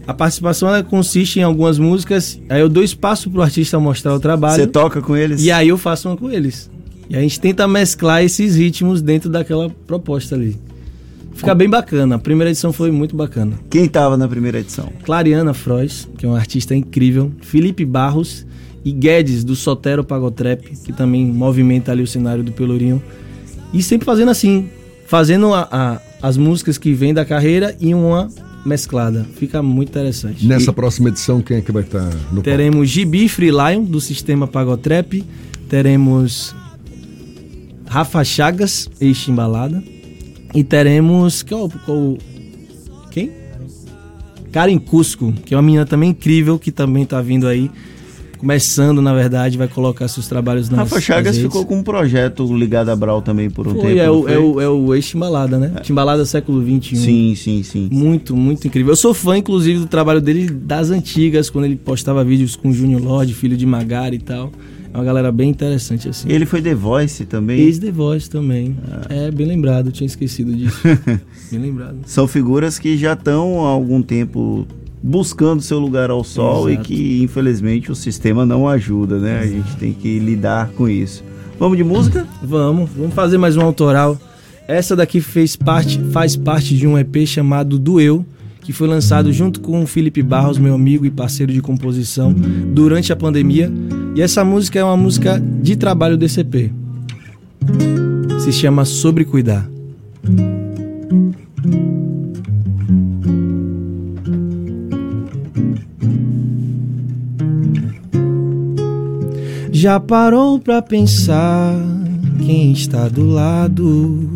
A 0.09 0.13
participação 0.15 0.69
consiste 0.85 1.39
em 1.39 1.43
algumas 1.43 1.77
músicas, 1.77 2.41
aí 2.49 2.59
eu 2.59 2.67
dou 2.67 2.83
espaço 2.83 3.29
pro 3.29 3.43
artista 3.43 3.79
mostrar 3.79 4.15
o 4.15 4.19
trabalho. 4.19 4.55
Você 4.55 4.65
toca 4.65 5.03
com 5.03 5.15
eles? 5.15 5.39
E 5.43 5.51
aí 5.51 5.67
eu 5.67 5.77
faço 5.77 6.09
uma 6.09 6.17
com 6.17 6.31
eles. 6.31 6.67
E 7.07 7.15
a 7.15 7.21
gente 7.21 7.39
tenta 7.39 7.67
mesclar 7.67 8.23
esses 8.23 8.55
ritmos 8.55 9.03
dentro 9.03 9.29
daquela 9.29 9.69
proposta 9.85 10.33
ali. 10.33 10.57
Fica 11.35 11.53
bem 11.53 11.69
bacana. 11.69 12.15
A 12.15 12.17
primeira 12.17 12.49
edição 12.49 12.73
foi 12.73 12.89
muito 12.89 13.15
bacana. 13.15 13.53
Quem 13.69 13.85
estava 13.85 14.17
na 14.17 14.27
primeira 14.27 14.59
edição? 14.59 14.91
Clariana 15.03 15.53
Frois, 15.53 16.09
que 16.17 16.25
é 16.25 16.29
um 16.29 16.33
artista 16.33 16.73
incrível. 16.73 17.31
Felipe 17.41 17.85
Barros 17.85 18.47
e 18.83 18.91
Guedes, 18.91 19.43
do 19.43 19.55
Sotero 19.55 20.03
Pagotrap, 20.03 20.75
que 20.83 20.91
também 20.91 21.23
movimenta 21.23 21.91
ali 21.91 22.01
o 22.01 22.07
cenário 22.07 22.43
do 22.43 22.51
Pelourinho. 22.51 22.99
E 23.71 23.83
sempre 23.83 24.07
fazendo 24.07 24.31
assim, 24.31 24.71
fazendo 25.05 25.53
a, 25.53 25.67
a, 25.71 26.01
as 26.19 26.35
músicas 26.35 26.79
que 26.79 26.93
vêm 26.93 27.13
da 27.13 27.23
carreira 27.23 27.75
e 27.79 27.93
uma 27.93 28.27
mesclada. 28.65 29.25
Fica 29.35 29.61
muito 29.61 29.89
interessante. 29.89 30.45
Nessa 30.45 30.71
e 30.71 30.73
próxima 30.73 31.09
edição, 31.09 31.41
quem 31.41 31.57
é 31.57 31.61
que 31.61 31.71
vai 31.71 31.83
estar 31.83 32.09
tá 32.09 32.17
no 32.31 32.41
Teremos 32.41 32.75
palco? 32.75 32.85
Gibi 32.85 33.29
Free 33.29 33.51
Lion, 33.51 33.83
do 33.83 33.99
sistema 34.01 34.47
Pagotrap. 34.47 35.23
Teremos 35.67 36.55
Rafa 37.87 38.23
Chagas, 38.23 38.89
ex-embalada. 38.99 39.83
E 40.53 40.63
teremos. 40.63 41.43
Qual, 41.43 41.69
qual, 41.85 42.17
quem? 43.11 43.31
Karen 44.51 44.79
Cusco, 44.79 45.31
que 45.45 45.53
é 45.53 45.57
uma 45.57 45.63
menina 45.63 45.85
também 45.85 46.09
incrível, 46.09 46.57
que 46.57 46.71
também 46.71 47.03
está 47.03 47.21
vindo 47.21 47.47
aí 47.47 47.69
começando, 48.39 49.01
na 49.01 49.13
verdade, 49.13 49.57
vai 49.57 49.67
colocar 49.67 50.07
seus 50.07 50.27
trabalhos 50.27 50.69
nas 50.69 50.79
Rafa 50.79 51.01
Chagas 51.01 51.37
ficou 51.37 51.65
com 51.65 51.77
um 51.77 51.83
projeto 51.83 52.45
ligado 52.55 52.89
a 52.89 52.95
Brau 52.95 53.21
também 53.21 53.49
por 53.49 53.67
um 53.67 53.71
foi, 53.71 53.95
tempo. 53.95 53.99
É 53.99 54.09
o, 54.09 54.29
é 54.29 54.39
o, 54.39 54.61
é 54.61 54.69
o 54.69 54.95
ex-Timbalada, 54.95 55.59
né? 55.59 55.73
É. 55.75 55.79
Timbalada 55.81 56.25
século 56.25 56.61
XXI. 56.61 56.95
Sim, 56.95 57.35
sim, 57.35 57.63
sim. 57.63 57.89
Muito, 57.91 58.35
muito 58.35 58.65
incrível. 58.65 58.93
Eu 58.93 58.95
sou 58.95 59.13
fã, 59.13 59.37
inclusive, 59.37 59.79
do 59.79 59.87
trabalho 59.87 60.21
dele 60.21 60.49
das 60.49 60.89
antigas, 60.89 61.49
quando 61.49 61.65
ele 61.65 61.75
postava 61.75 62.23
vídeos 62.23 62.55
com 62.55 62.71
Júnior 62.71 63.01
Lodge, 63.03 63.33
filho 63.33 63.57
de 63.57 63.65
Magari 63.65 64.15
e 64.15 64.19
tal. 64.19 64.51
É 64.91 64.97
uma 64.97 65.03
galera 65.03 65.31
bem 65.31 65.49
interessante, 65.49 66.09
assim. 66.09 66.27
Ele 66.31 66.45
foi 66.45 66.61
The 66.61 66.73
Voice 66.73 67.25
também? 67.25 67.59
Ex-The 67.59 67.91
Voice 67.91 68.29
também. 68.29 68.75
Ah. 68.89 69.05
É, 69.09 69.31
bem 69.31 69.45
lembrado, 69.45 69.91
tinha 69.91 70.07
esquecido 70.07 70.55
disso. 70.55 70.79
bem 71.51 71.59
lembrado. 71.59 71.99
São 72.05 72.27
figuras 72.27 72.79
que 72.79 72.97
já 72.97 73.13
estão 73.13 73.65
há 73.65 73.69
algum 73.69 74.01
tempo 74.01 74.65
buscando 75.01 75.61
seu 75.61 75.79
lugar 75.79 76.09
ao 76.09 76.23
sol 76.23 76.69
Exato. 76.69 76.83
e 76.83 76.85
que 76.85 77.23
infelizmente 77.23 77.91
o 77.91 77.95
sistema 77.95 78.45
não 78.45 78.67
ajuda, 78.67 79.17
né? 79.17 79.39
A 79.39 79.47
gente 79.47 79.75
tem 79.77 79.93
que 79.93 80.19
lidar 80.19 80.69
com 80.69 80.87
isso. 80.87 81.23
Vamos 81.59 81.77
de 81.77 81.83
música? 81.83 82.25
Vamos, 82.41 82.89
vamos 82.95 83.13
fazer 83.13 83.37
mais 83.37 83.57
um 83.57 83.61
autoral. 83.61 84.17
Essa 84.67 84.95
daqui 84.95 85.19
fez 85.19 85.55
parte, 85.55 85.99
faz 86.11 86.35
parte 86.35 86.77
de 86.77 86.85
um 86.85 86.97
EP 86.97 87.25
chamado 87.25 87.79
Doeu, 87.79 88.25
que 88.61 88.71
foi 88.71 88.87
lançado 88.87 89.33
junto 89.33 89.61
com 89.61 89.81
o 89.81 89.87
Felipe 89.87 90.21
Barros, 90.21 90.59
meu 90.59 90.75
amigo 90.75 91.05
e 91.05 91.09
parceiro 91.09 91.51
de 91.51 91.61
composição, 91.61 92.31
durante 92.31 93.11
a 93.11 93.15
pandemia. 93.15 93.71
E 94.15 94.21
essa 94.21 94.45
música 94.45 94.79
é 94.79 94.83
uma 94.83 94.95
música 94.95 95.41
de 95.61 95.75
trabalho 95.75 96.17
desse 96.17 96.41
EP. 96.41 96.71
Se 98.39 98.53
chama 98.53 98.85
Sobre 98.85 99.25
Cuidar. 99.25 99.67
Já 109.81 109.97
parou 109.97 110.59
pra 110.59 110.81
pensar 110.81 111.73
quem 112.45 112.73
está 112.73 113.07
do 113.07 113.25
lado? 113.25 114.29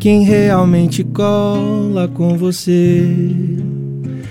Quem 0.00 0.24
realmente 0.24 1.04
cola 1.04 2.08
com 2.08 2.38
você? 2.38 3.06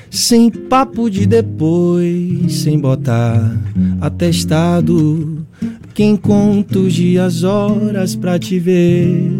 Sem 0.09 0.49
papo 0.49 1.11
de 1.11 1.27
depois, 1.27 2.55
sem 2.55 2.79
botar 2.79 3.55
atestado. 4.01 5.45
Quem 5.93 6.17
conta 6.17 6.79
os 6.79 6.93
dias, 6.93 7.43
horas 7.43 8.15
pra 8.15 8.39
te 8.39 8.57
ver? 8.57 9.31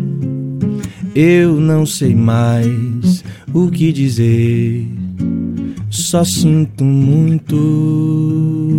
Eu 1.16 1.60
não 1.60 1.84
sei 1.84 2.14
mais 2.14 3.24
o 3.52 3.72
que 3.72 3.92
dizer, 3.92 4.88
só 5.90 6.24
sinto 6.24 6.84
muito. 6.84 8.71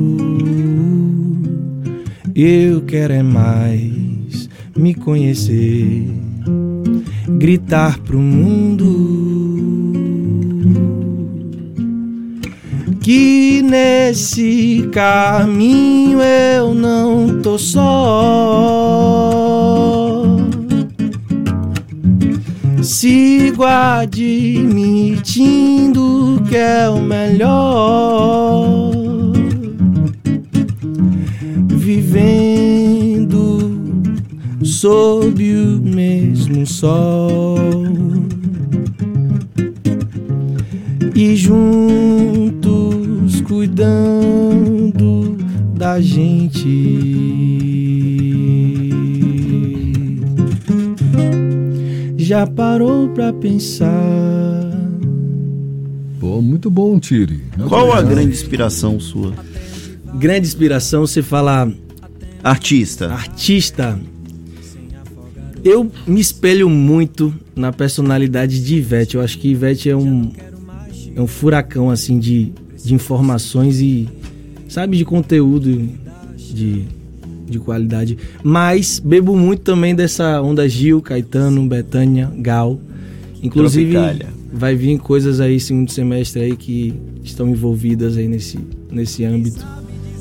Eu 2.34 2.80
quero 2.82 3.12
é 3.12 3.22
mais 3.22 4.48
me 4.74 4.94
conhecer, 4.94 6.06
gritar 7.38 7.98
pro 7.98 8.18
mundo 8.18 9.52
que 13.02 13.60
nesse 13.62 14.88
caminho 14.92 16.20
eu 16.22 16.72
não 16.72 17.42
tô 17.42 17.58
só. 17.58 17.82
Sigo 22.82 23.64
admitindo 23.64 25.12
que 26.48 26.56
é 26.56 26.88
o 26.88 26.98
melhor 26.98 28.91
vivendo 32.12 33.72
sob 34.62 35.42
o 35.42 35.80
mesmo 35.80 36.66
sol 36.66 37.56
e 41.14 41.34
juntos 41.34 42.60
cuidando 43.48 45.38
da 45.74 46.00
gente. 46.00 47.00
Já 52.18 52.46
parou 52.46 53.08
pra 53.08 53.32
pensar? 53.32 53.90
Pô, 56.20 56.40
muito 56.42 56.70
bom, 56.70 56.98
Tire. 57.00 57.40
Qual 57.68 57.92
a 57.92 58.02
grande 58.02 58.32
inspiração 58.32 59.00
sua? 59.00 59.32
grande 60.14 60.46
inspiração, 60.46 61.06
você 61.06 61.22
fala. 61.22 61.72
Artista. 62.42 63.12
Artista. 63.12 63.98
Eu 65.64 65.90
me 66.06 66.20
espelho 66.20 66.68
muito 66.68 67.32
na 67.54 67.72
personalidade 67.72 68.64
de 68.64 68.76
Ivete. 68.76 69.16
Eu 69.16 69.22
acho 69.22 69.38
que 69.38 69.48
Ivete 69.48 69.88
é 69.88 69.96
um, 69.96 70.32
é 71.14 71.20
um 71.20 71.26
furacão 71.26 71.90
assim 71.90 72.18
de, 72.18 72.52
de 72.84 72.94
informações 72.94 73.80
e, 73.80 74.08
sabe, 74.68 74.96
de 74.96 75.04
conteúdo, 75.04 75.88
de 76.36 76.86
de 77.52 77.58
qualidade. 77.60 78.18
Mas 78.42 78.98
bebo 78.98 79.36
muito 79.36 79.62
também 79.62 79.94
dessa 79.94 80.40
onda 80.42 80.68
Gil, 80.68 81.00
Caetano, 81.00 81.64
Betânia, 81.66 82.32
Gal. 82.38 82.80
Inclusive, 83.42 83.92
Tropicália. 83.92 84.28
vai 84.52 84.74
vir 84.74 84.98
coisas 84.98 85.40
aí 85.40 85.60
segundo 85.60 85.90
semestre 85.90 86.42
aí 86.42 86.56
que 86.56 86.94
estão 87.22 87.48
envolvidas 87.48 88.16
aí 88.16 88.26
nesse, 88.26 88.58
nesse 88.90 89.24
âmbito. 89.24 89.64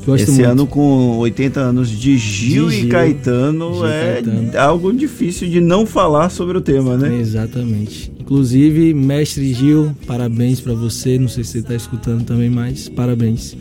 Gosto 0.04 0.22
Esse 0.24 0.32
muito. 0.32 0.50
ano 0.50 0.66
com 0.66 1.18
80 1.18 1.60
anos 1.60 1.88
de 1.88 2.18
Gil, 2.18 2.68
de 2.68 2.76
Gil 2.76 2.86
e 2.86 2.88
Caetano 2.88 3.74
Gil 3.74 3.86
é 3.86 4.12
Caetano. 4.22 4.58
algo 4.58 4.92
difícil 4.92 5.48
de 5.48 5.60
não 5.60 5.86
falar 5.86 6.28
sobre 6.28 6.58
o 6.58 6.60
tema, 6.60 6.96
né? 6.96 7.16
Exatamente. 7.20 8.12
Inclusive, 8.18 8.92
mestre 8.94 9.52
Gil, 9.54 9.92
parabéns 10.06 10.60
para 10.60 10.74
você. 10.74 11.18
Não 11.18 11.28
sei 11.28 11.44
se 11.44 11.52
você 11.52 11.58
está 11.58 11.74
escutando 11.74 12.24
também, 12.24 12.50
mas 12.50 12.88
parabéns. 12.88 13.56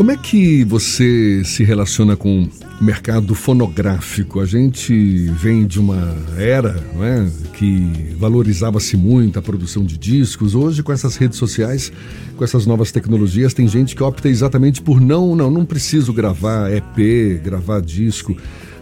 Como 0.00 0.10
é 0.10 0.16
que 0.16 0.64
você 0.64 1.42
se 1.44 1.62
relaciona 1.62 2.16
com 2.16 2.48
o 2.80 2.82
mercado 2.82 3.34
fonográfico? 3.34 4.40
A 4.40 4.46
gente 4.46 4.94
vem 5.34 5.66
de 5.66 5.78
uma 5.78 6.16
era 6.38 6.82
não 6.94 7.04
é, 7.04 7.30
que 7.52 8.14
valorizava-se 8.16 8.96
muito 8.96 9.38
a 9.38 9.42
produção 9.42 9.84
de 9.84 9.98
discos. 9.98 10.54
Hoje, 10.54 10.82
com 10.82 10.90
essas 10.90 11.16
redes 11.16 11.36
sociais, 11.36 11.92
com 12.34 12.42
essas 12.42 12.64
novas 12.64 12.90
tecnologias, 12.90 13.52
tem 13.52 13.68
gente 13.68 13.94
que 13.94 14.02
opta 14.02 14.30
exatamente 14.30 14.80
por 14.80 15.02
não, 15.02 15.36
não, 15.36 15.50
não 15.50 15.66
preciso 15.66 16.14
gravar 16.14 16.72
EP, 16.72 17.42
gravar 17.44 17.82
disco, 17.82 18.34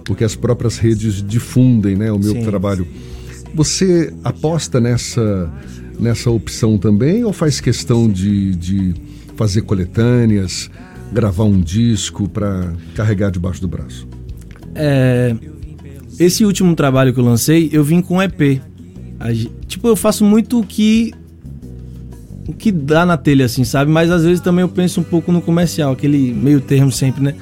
porque 0.04 0.22
as 0.22 0.36
próprias 0.36 0.78
redes 0.78 1.20
difundem 1.20 1.96
né, 1.96 2.12
o 2.12 2.18
meu 2.20 2.34
Sim. 2.34 2.44
trabalho. 2.44 2.86
Você 3.56 4.14
aposta 4.22 4.78
nessa, 4.78 5.52
nessa 5.98 6.30
opção 6.30 6.78
também 6.78 7.24
ou 7.24 7.32
faz 7.32 7.60
questão 7.60 8.08
de, 8.08 8.54
de 8.54 8.94
fazer 9.34 9.62
coletâneas? 9.62 10.70
Gravar 11.12 11.44
um 11.44 11.60
disco 11.60 12.28
para 12.28 12.72
carregar 12.94 13.30
debaixo 13.30 13.60
do 13.60 13.68
braço? 13.68 14.06
É, 14.74 15.34
esse 16.18 16.44
último 16.44 16.74
trabalho 16.74 17.12
que 17.12 17.20
eu 17.20 17.24
lancei, 17.24 17.68
eu 17.72 17.84
vim 17.84 18.00
com 18.00 18.22
EP. 18.22 18.60
Tipo, 19.66 19.88
eu 19.88 19.96
faço 19.96 20.24
muito 20.24 20.60
o 20.60 20.66
que 20.66 21.12
o 22.46 22.52
que 22.52 22.72
dá 22.72 23.04
na 23.04 23.16
telha, 23.18 23.44
assim, 23.44 23.62
sabe? 23.62 23.90
Mas 23.90 24.10
às 24.10 24.24
vezes 24.24 24.40
também 24.40 24.62
eu 24.62 24.68
penso 24.68 25.00
um 25.00 25.04
pouco 25.04 25.30
no 25.30 25.42
comercial, 25.42 25.92
aquele 25.92 26.32
meio 26.32 26.62
termo 26.62 26.90
sempre, 26.90 27.22
né? 27.22 27.34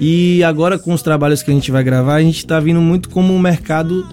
E 0.00 0.42
agora 0.44 0.78
com 0.78 0.92
os 0.92 1.02
trabalhos 1.02 1.42
que 1.42 1.50
a 1.50 1.54
gente 1.54 1.70
vai 1.70 1.82
gravar, 1.82 2.14
a 2.14 2.22
gente 2.22 2.46
tá 2.46 2.60
vindo 2.60 2.80
muito 2.80 3.08
como 3.08 3.34
o 3.34 3.40
mercado 3.40 4.06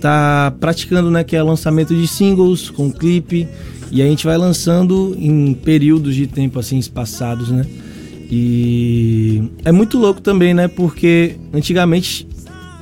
tá 0.00 0.54
praticando, 0.60 1.10
né? 1.10 1.24
Que 1.24 1.34
é 1.34 1.42
lançamento 1.42 1.94
de 1.94 2.06
singles 2.06 2.70
com 2.70 2.92
clipe. 2.92 3.48
E 3.90 4.00
a 4.00 4.06
gente 4.06 4.24
vai 4.24 4.38
lançando 4.38 5.14
em 5.18 5.52
períodos 5.52 6.14
de 6.14 6.26
tempo 6.26 6.58
assim 6.58 6.78
espaçados, 6.78 7.50
né? 7.50 7.66
E 8.34 9.42
é 9.62 9.70
muito 9.70 9.98
louco 9.98 10.22
também, 10.22 10.54
né? 10.54 10.66
Porque 10.66 11.36
antigamente 11.52 12.26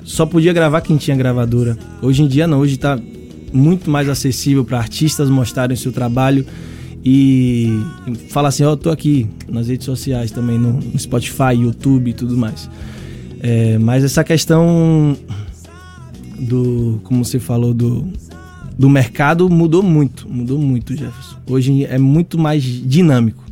só 0.05 0.25
podia 0.25 0.53
gravar 0.53 0.81
quem 0.81 0.97
tinha 0.97 1.17
gravadora. 1.17 1.77
Hoje 2.01 2.23
em 2.23 2.29
dia 2.29 2.47
não, 2.47 2.61
hoje 2.61 2.77
tá 2.77 2.97
muito 3.53 3.91
mais 3.91 4.09
acessível 4.09 4.65
para 4.65 4.79
artistas 4.79 5.29
mostrarem 5.29 5.77
seu 5.77 5.91
trabalho 5.91 6.47
e 7.05 7.83
falar 8.29 8.51
assim, 8.51 8.63
ó, 8.63 8.75
oh, 8.75 8.77
tô 8.77 8.91
aqui 8.91 9.27
nas 9.49 9.67
redes 9.67 9.87
sociais 9.87 10.31
também, 10.31 10.57
no, 10.57 10.81
Spotify, 10.97 11.55
YouTube 11.57 12.11
e 12.11 12.15
tudo 12.15 12.37
mais. 12.37 12.71
É, 13.41 13.77
mas 13.77 14.05
essa 14.05 14.23
questão 14.23 15.17
do, 16.39 17.01
como 17.03 17.25
você 17.25 17.41
falou, 17.41 17.75
do, 17.75 18.07
do 18.79 18.89
mercado 18.89 19.51
mudou 19.51 19.83
muito, 19.83 20.29
mudou 20.31 20.61
muito, 20.61 20.95
Jefferson. 20.97 21.39
Hoje 21.49 21.85
é 21.87 21.99
muito 21.99 22.39
mais 22.39 22.63
dinâmico, 22.63 23.43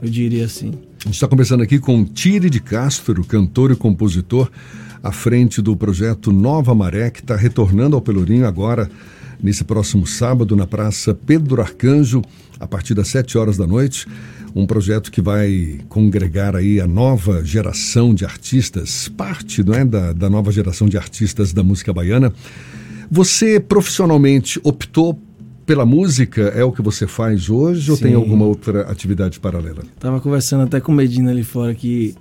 eu 0.00 0.08
diria 0.08 0.44
assim. 0.44 0.70
A 1.02 1.06
gente 1.06 1.14
está 1.14 1.26
conversando 1.26 1.64
aqui 1.64 1.80
com 1.80 2.04
Tire 2.04 2.48
de 2.48 2.60
Castro, 2.60 3.24
cantor 3.24 3.72
e 3.72 3.76
compositor, 3.76 4.48
à 5.02 5.10
frente 5.10 5.60
do 5.60 5.76
projeto 5.76 6.30
Nova 6.30 6.76
Maré, 6.76 7.10
que 7.10 7.18
está 7.18 7.34
retornando 7.34 7.96
ao 7.96 8.00
Pelourinho 8.00 8.46
agora, 8.46 8.88
nesse 9.42 9.64
próximo 9.64 10.06
sábado, 10.06 10.54
na 10.54 10.64
Praça 10.64 11.12
Pedro 11.12 11.60
Arcanjo, 11.60 12.22
a 12.60 12.68
partir 12.68 12.94
das 12.94 13.08
7 13.08 13.36
horas 13.36 13.56
da 13.56 13.66
noite. 13.66 14.06
Um 14.54 14.64
projeto 14.64 15.10
que 15.10 15.20
vai 15.20 15.80
congregar 15.88 16.54
aí 16.54 16.80
a 16.80 16.86
nova 16.86 17.44
geração 17.44 18.14
de 18.14 18.24
artistas, 18.24 19.08
parte 19.08 19.64
não 19.64 19.74
é, 19.74 19.84
da, 19.84 20.12
da 20.12 20.30
nova 20.30 20.52
geração 20.52 20.88
de 20.88 20.96
artistas 20.96 21.52
da 21.52 21.64
música 21.64 21.92
baiana. 21.92 22.32
Você 23.10 23.58
profissionalmente 23.58 24.60
optou 24.62 25.20
pela 25.64 25.86
música 25.86 26.42
é 26.54 26.64
o 26.64 26.72
que 26.72 26.82
você 26.82 27.06
faz 27.06 27.48
hoje 27.48 27.86
Sim. 27.86 27.90
ou 27.90 27.98
tem 27.98 28.14
alguma 28.14 28.44
outra 28.44 28.82
atividade 28.82 29.38
paralela? 29.38 29.82
Tava 29.98 30.20
conversando 30.20 30.64
até 30.64 30.80
com 30.80 30.92
o 30.92 30.94
Medina 30.94 31.30
ali 31.30 31.44
fora 31.44 31.74
que 31.74 32.14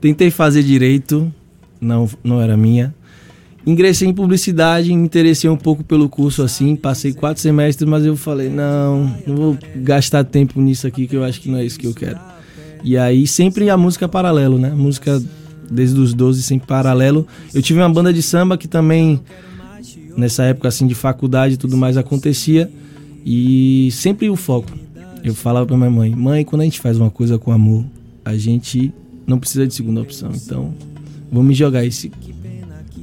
tentei 0.00 0.30
fazer 0.30 0.62
direito, 0.62 1.32
não, 1.80 2.08
não 2.22 2.40
era 2.40 2.56
minha. 2.56 2.94
Ingressei 3.64 4.08
em 4.08 4.14
publicidade, 4.14 4.88
me 4.88 5.04
interessei 5.04 5.48
um 5.48 5.56
pouco 5.56 5.84
pelo 5.84 6.08
curso 6.08 6.42
assim, 6.42 6.74
passei 6.74 7.12
quatro 7.12 7.40
semestres, 7.40 7.88
mas 7.88 8.04
eu 8.04 8.16
falei, 8.16 8.48
não, 8.48 9.16
não 9.24 9.36
vou 9.36 9.58
gastar 9.76 10.24
tempo 10.24 10.60
nisso 10.60 10.86
aqui 10.86 11.06
que 11.06 11.16
eu 11.16 11.22
acho 11.22 11.40
que 11.40 11.48
não 11.48 11.58
é 11.58 11.64
isso 11.64 11.78
que 11.78 11.86
eu 11.86 11.94
quero. 11.94 12.18
E 12.82 12.98
aí 12.98 13.26
sempre 13.26 13.70
a 13.70 13.76
música 13.76 14.08
paralelo, 14.08 14.58
né? 14.58 14.70
Música 14.70 15.22
desde 15.70 15.98
os 15.98 16.12
12 16.12 16.42
sempre 16.42 16.66
paralelo. 16.66 17.26
Eu 17.54 17.62
tive 17.62 17.78
uma 17.78 17.88
banda 17.88 18.12
de 18.12 18.20
samba 18.20 18.58
que 18.58 18.66
também 18.66 19.20
nessa 20.16 20.44
época 20.44 20.68
assim 20.68 20.86
de 20.86 20.94
faculdade 20.94 21.54
e 21.54 21.56
tudo 21.56 21.76
mais 21.76 21.96
acontecia. 21.96 22.70
E 23.24 23.88
sempre 23.92 24.28
o 24.28 24.36
foco. 24.36 24.70
Eu 25.22 25.34
falava 25.34 25.66
pra 25.66 25.76
minha 25.76 25.90
mãe: 25.90 26.10
mãe, 26.10 26.44
quando 26.44 26.62
a 26.62 26.64
gente 26.64 26.80
faz 26.80 26.98
uma 26.98 27.10
coisa 27.10 27.38
com 27.38 27.52
amor, 27.52 27.84
a 28.24 28.36
gente 28.36 28.92
não 29.26 29.38
precisa 29.38 29.66
de 29.66 29.74
segunda 29.74 30.00
opção. 30.00 30.30
Então, 30.34 30.74
vou 31.30 31.42
me 31.42 31.54
jogar 31.54 31.84
esse. 31.84 32.10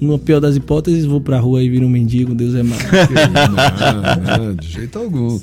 No 0.01 0.17
pior 0.17 0.39
das 0.39 0.55
hipóteses, 0.55 1.03
vou 1.05 1.19
pra 1.19 1.39
rua 1.39 1.61
e 1.61 1.69
viro 1.69 1.85
um 1.85 1.89
mendigo, 1.89 2.33
Deus 2.33 2.55
é 2.55 2.63
mais. 2.63 2.81
não, 4.37 4.45
não, 4.45 4.55
de 4.55 4.67
jeito 4.67 4.97
algum. 4.97 5.39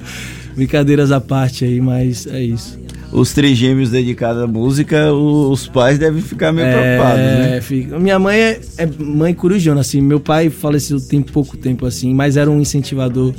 Brincadeiras 0.55 1.13
à 1.13 1.21
parte 1.21 1.65
aí, 1.65 1.79
mas 1.79 2.27
é 2.27 2.43
isso. 2.43 2.79
Os 3.17 3.33
trigêmeos 3.33 3.89
dedicados 3.89 4.43
à 4.43 4.47
música, 4.47 5.11
os 5.11 5.67
pais 5.67 5.99
devem 5.99 6.21
ficar 6.21 6.53
meio 6.53 6.67
é, 6.67 6.73
preocupados, 6.73 7.25
né? 7.25 7.61
Fica. 7.63 7.99
Minha 7.99 8.19
mãe 8.19 8.37
é, 8.39 8.61
é 8.77 8.87
mãe 8.87 9.33
corujona, 9.33 9.81
assim. 9.81 10.03
Meu 10.03 10.21
pai 10.21 10.51
faleceu 10.51 11.01
tem 11.01 11.23
pouco 11.23 11.57
tempo, 11.57 11.87
assim, 11.87 12.13
mas 12.13 12.37
era 12.37 12.51
um 12.51 12.61
incentivador 12.61 13.33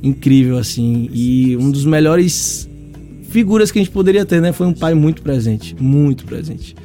incrível, 0.00 0.58
assim. 0.58 1.10
E 1.12 1.56
um 1.56 1.72
dos 1.72 1.84
melhores 1.84 2.70
figuras 3.30 3.72
que 3.72 3.80
a 3.80 3.82
gente 3.82 3.90
poderia 3.90 4.24
ter, 4.24 4.40
né? 4.40 4.52
Foi 4.52 4.68
um 4.68 4.72
pai 4.72 4.94
muito 4.94 5.22
presente, 5.22 5.74
muito 5.80 6.24
presente. 6.24 6.76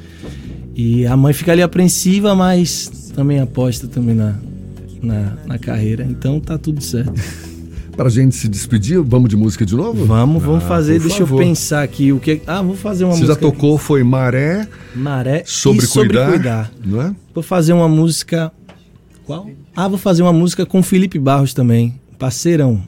E 0.74 1.06
a 1.06 1.16
mãe 1.16 1.32
fica 1.32 1.52
ali 1.52 1.62
apreensiva, 1.62 2.34
mas 2.34 3.12
também 3.14 3.38
aposta 3.38 3.86
também 3.86 4.16
na, 4.16 4.34
na, 5.00 5.36
na 5.46 5.58
carreira. 5.60 6.04
Então 6.10 6.40
tá 6.40 6.58
tudo 6.58 6.82
certo. 6.82 7.14
Para 7.96 8.08
a 8.08 8.10
gente 8.10 8.36
se 8.36 8.46
despedir, 8.46 9.00
vamos 9.00 9.30
de 9.30 9.36
música 9.36 9.64
de 9.64 9.74
novo? 9.74 10.04
Vamos, 10.04 10.42
vamos 10.42 10.64
ah, 10.64 10.68
fazer. 10.68 11.00
Deixa 11.00 11.20
favor. 11.20 11.40
eu 11.40 11.48
pensar 11.48 11.82
aqui 11.82 12.12
o 12.12 12.20
que. 12.20 12.42
Ah, 12.46 12.60
vou 12.60 12.76
fazer 12.76 13.04
uma 13.04 13.14
Você 13.14 13.22
música. 13.22 13.40
Você 13.40 13.46
já 13.46 13.50
tocou 13.52 13.78
foi 13.78 14.02
Maré. 14.02 14.68
Maré 14.94 15.42
sobre, 15.46 15.86
sobre 15.86 16.08
cuidar, 16.08 16.30
cuidar. 16.30 16.72
Não 16.84 17.00
é? 17.00 17.14
Vou 17.34 17.42
fazer 17.42 17.72
uma 17.72 17.88
música. 17.88 18.52
Qual? 19.24 19.48
Ah, 19.74 19.88
vou 19.88 19.96
fazer 19.96 20.22
uma 20.22 20.32
música 20.32 20.66
com 20.66 20.82
Felipe 20.82 21.18
Barros 21.18 21.54
também. 21.54 21.98
Parceirão. 22.18 22.82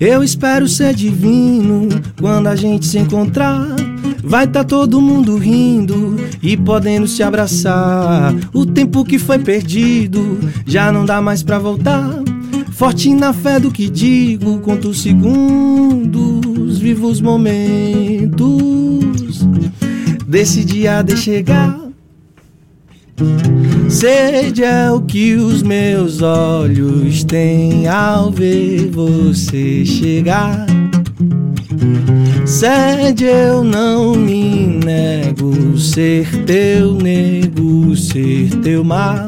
Eu 0.00 0.22
espero 0.22 0.66
ser 0.68 0.94
divino 0.94 1.88
quando 2.18 2.46
a 2.46 2.56
gente 2.56 2.86
se 2.86 2.98
encontrar. 2.98 3.87
Vai 4.28 4.46
tá 4.46 4.62
todo 4.62 5.00
mundo 5.00 5.38
rindo 5.38 6.16
e 6.42 6.54
podendo 6.54 7.08
se 7.08 7.22
abraçar. 7.22 8.34
O 8.52 8.66
tempo 8.66 9.02
que 9.02 9.18
foi 9.18 9.38
perdido 9.38 10.38
já 10.66 10.92
não 10.92 11.06
dá 11.06 11.22
mais 11.22 11.42
pra 11.42 11.58
voltar. 11.58 12.22
Forte 12.70 13.14
na 13.14 13.32
fé 13.32 13.58
do 13.58 13.70
que 13.70 13.88
digo, 13.88 14.58
conto 14.58 14.92
segundos, 14.92 16.78
vivo 16.78 17.08
os 17.08 17.22
momentos 17.22 18.28
desse 20.26 20.62
dia 20.62 21.00
de 21.00 21.16
chegar. 21.16 21.80
Sede 23.88 24.62
é 24.62 24.90
o 24.90 25.00
que 25.00 25.36
os 25.36 25.62
meus 25.62 26.20
olhos 26.20 27.24
têm 27.24 27.88
ao 27.88 28.30
ver 28.30 28.90
você 28.90 29.86
chegar. 29.86 30.77
Sede 32.48 33.26
eu 33.26 33.62
não 33.62 34.14
me 34.14 34.80
nego, 34.82 35.76
ser 35.76 36.26
teu 36.46 36.94
nego, 36.94 37.94
ser 37.94 38.48
teu 38.62 38.82
mar. 38.82 39.26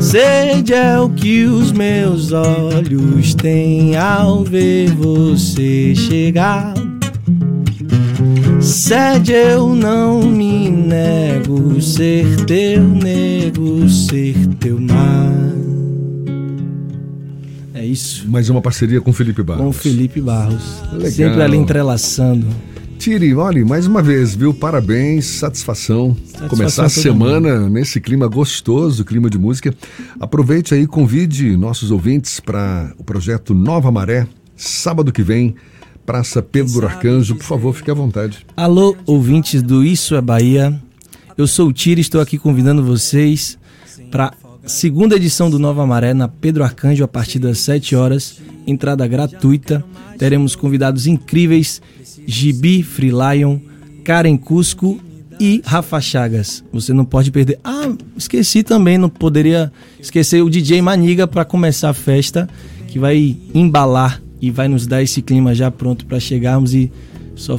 Sede 0.00 0.74
é 0.74 0.98
o 0.98 1.08
que 1.08 1.44
os 1.44 1.70
meus 1.70 2.32
olhos 2.32 3.32
têm 3.34 3.96
ao 3.96 4.42
ver 4.42 4.90
você 4.90 5.94
chegar. 5.94 6.74
Sede 8.60 9.32
eu 9.32 9.68
não 9.68 10.24
me 10.24 10.68
nego, 10.68 11.80
ser 11.80 12.44
teu 12.44 12.82
nego, 12.82 13.88
ser 13.88 14.34
teu 14.58 14.80
mar. 14.80 15.69
Isso. 17.90 18.28
Mais 18.28 18.48
uma 18.48 18.60
parceria 18.60 19.00
com 19.00 19.10
o 19.10 19.12
Felipe 19.12 19.42
Barros. 19.42 19.62
Com 19.62 19.68
o 19.70 19.72
Felipe 19.72 20.20
Barros. 20.20 20.80
Legal. 20.92 21.10
Sempre 21.10 21.42
ali 21.42 21.56
entrelaçando. 21.56 22.46
Tire, 22.98 23.34
olha, 23.34 23.64
mais 23.64 23.86
uma 23.86 24.02
vez, 24.02 24.34
viu? 24.34 24.52
Parabéns, 24.52 25.24
satisfação. 25.24 26.14
Satisfação 26.14 26.48
Começar 26.48 26.84
a 26.84 26.88
semana 26.88 27.68
nesse 27.70 27.98
clima 27.98 28.28
gostoso, 28.28 29.04
clima 29.04 29.30
de 29.30 29.38
música. 29.38 29.74
Aproveite 30.20 30.74
aí, 30.74 30.86
convide 30.86 31.56
nossos 31.56 31.90
ouvintes 31.90 32.38
para 32.40 32.92
o 32.98 33.02
projeto 33.02 33.54
Nova 33.54 33.90
Maré, 33.90 34.26
sábado 34.54 35.10
que 35.10 35.22
vem, 35.22 35.54
Praça 36.04 36.42
Pedro 36.42 36.80
do 36.80 36.86
Arcanjo. 36.86 37.36
Por 37.36 37.44
favor, 37.44 37.74
fique 37.74 37.90
à 37.90 37.94
vontade. 37.94 38.46
Alô, 38.56 38.94
ouvintes 39.06 39.62
do 39.62 39.82
Isso 39.82 40.14
é 40.14 40.20
Bahia. 40.20 40.78
Eu 41.38 41.46
sou 41.46 41.68
o 41.68 41.72
Tira 41.72 42.00
e 42.00 42.02
estou 42.02 42.20
aqui 42.20 42.36
convidando 42.36 42.84
vocês 42.84 43.58
para 44.10 44.34
segunda 44.66 45.16
edição 45.16 45.50
do 45.50 45.58
Nova 45.58 45.86
Maré 45.86 46.14
na 46.14 46.28
Pedro 46.28 46.62
Arcanjo 46.62 47.04
a 47.04 47.08
partir 47.08 47.38
das 47.38 47.58
7 47.58 47.96
horas. 47.96 48.40
Entrada 48.66 49.06
gratuita. 49.06 49.84
Teremos 50.18 50.54
convidados 50.54 51.06
incríveis: 51.06 51.80
Gibi 52.26 52.82
Free 52.82 53.10
Lion, 53.10 53.58
Karen 54.04 54.36
Cusco 54.36 55.00
e 55.40 55.62
Rafa 55.64 56.00
Chagas. 56.00 56.62
Você 56.72 56.92
não 56.92 57.04
pode 57.04 57.30
perder. 57.30 57.58
Ah, 57.64 57.90
esqueci 58.16 58.62
também, 58.62 58.98
não 58.98 59.08
poderia 59.08 59.72
esquecer 59.98 60.42
o 60.42 60.50
DJ 60.50 60.82
Maniga 60.82 61.26
para 61.26 61.44
começar 61.44 61.88
a 61.88 61.94
festa, 61.94 62.48
que 62.86 62.98
vai 62.98 63.36
embalar 63.54 64.20
e 64.40 64.50
vai 64.50 64.68
nos 64.68 64.86
dar 64.86 65.02
esse 65.02 65.22
clima 65.22 65.54
já 65.54 65.70
pronto 65.70 66.04
para 66.04 66.20
chegarmos 66.20 66.74
e 66.74 66.92
só 67.34 67.58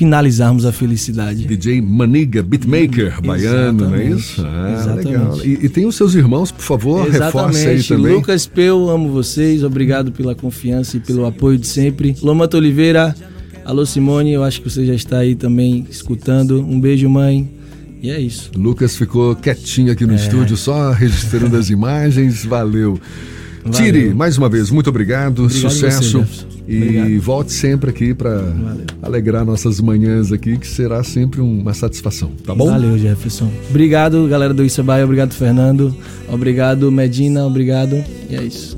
finalizarmos 0.00 0.64
a 0.64 0.72
felicidade. 0.72 1.44
DJ 1.44 1.82
Maniga, 1.82 2.42
beatmaker 2.42 3.20
baiano, 3.20 3.90
não 3.90 3.94
é 3.94 4.06
isso? 4.06 4.42
Ah, 4.42 4.72
Exatamente. 4.72 5.06
legal. 5.08 5.38
E, 5.44 5.66
e 5.66 5.68
tem 5.68 5.84
os 5.84 5.94
seus 5.94 6.14
irmãos, 6.14 6.50
por 6.50 6.62
favor, 6.62 7.06
reforce 7.06 7.66
aí 7.68 7.82
também. 7.82 8.14
Lucas 8.14 8.46
Peu, 8.46 8.88
amo 8.88 9.10
vocês. 9.10 9.62
Obrigado 9.62 10.10
pela 10.10 10.34
confiança 10.34 10.96
e 10.96 11.00
pelo 11.00 11.26
apoio 11.26 11.58
de 11.58 11.66
sempre. 11.66 12.16
Lomata 12.22 12.56
Oliveira, 12.56 13.14
alô 13.62 13.84
Simone, 13.84 14.32
eu 14.32 14.42
acho 14.42 14.62
que 14.62 14.70
você 14.70 14.86
já 14.86 14.94
está 14.94 15.18
aí 15.18 15.34
também 15.34 15.86
escutando. 15.90 16.62
Um 16.62 16.80
beijo, 16.80 17.06
mãe. 17.10 17.46
E 18.02 18.08
é 18.08 18.18
isso. 18.18 18.50
Lucas 18.56 18.96
ficou 18.96 19.36
quietinho 19.36 19.92
aqui 19.92 20.06
no 20.06 20.14
estúdio, 20.14 20.56
só 20.56 20.92
registrando 20.92 21.58
as 21.58 21.68
imagens. 21.68 22.42
Valeu. 22.46 22.98
Valeu. 23.62 23.70
Tire, 23.70 24.14
mais 24.14 24.38
uma 24.38 24.48
vez, 24.48 24.70
muito 24.70 24.88
obrigado, 24.88 25.44
Obrigado 25.44 25.70
sucesso. 25.70 26.24
Jefferson. 26.66 26.72
e 26.72 26.76
Obrigado. 26.82 27.20
volte 27.20 27.52
sempre 27.52 27.90
aqui 27.90 28.14
para 28.14 28.52
alegrar 29.02 29.44
nossas 29.44 29.80
manhãs 29.80 30.32
aqui, 30.32 30.56
que 30.56 30.66
será 30.66 31.02
sempre 31.02 31.40
uma 31.40 31.74
satisfação, 31.74 32.30
tá 32.44 32.54
bom? 32.54 32.66
Valeu, 32.66 32.98
Jefferson. 32.98 33.50
Obrigado, 33.68 34.26
galera 34.28 34.54
do 34.54 34.64
Isso 34.64 34.82
Bahia. 34.82 35.04
Obrigado, 35.04 35.32
Fernando. 35.32 35.94
Obrigado, 36.28 36.90
Medina. 36.90 37.46
Obrigado. 37.46 38.02
E 38.28 38.36
é 38.36 38.42
isso. 38.42 38.76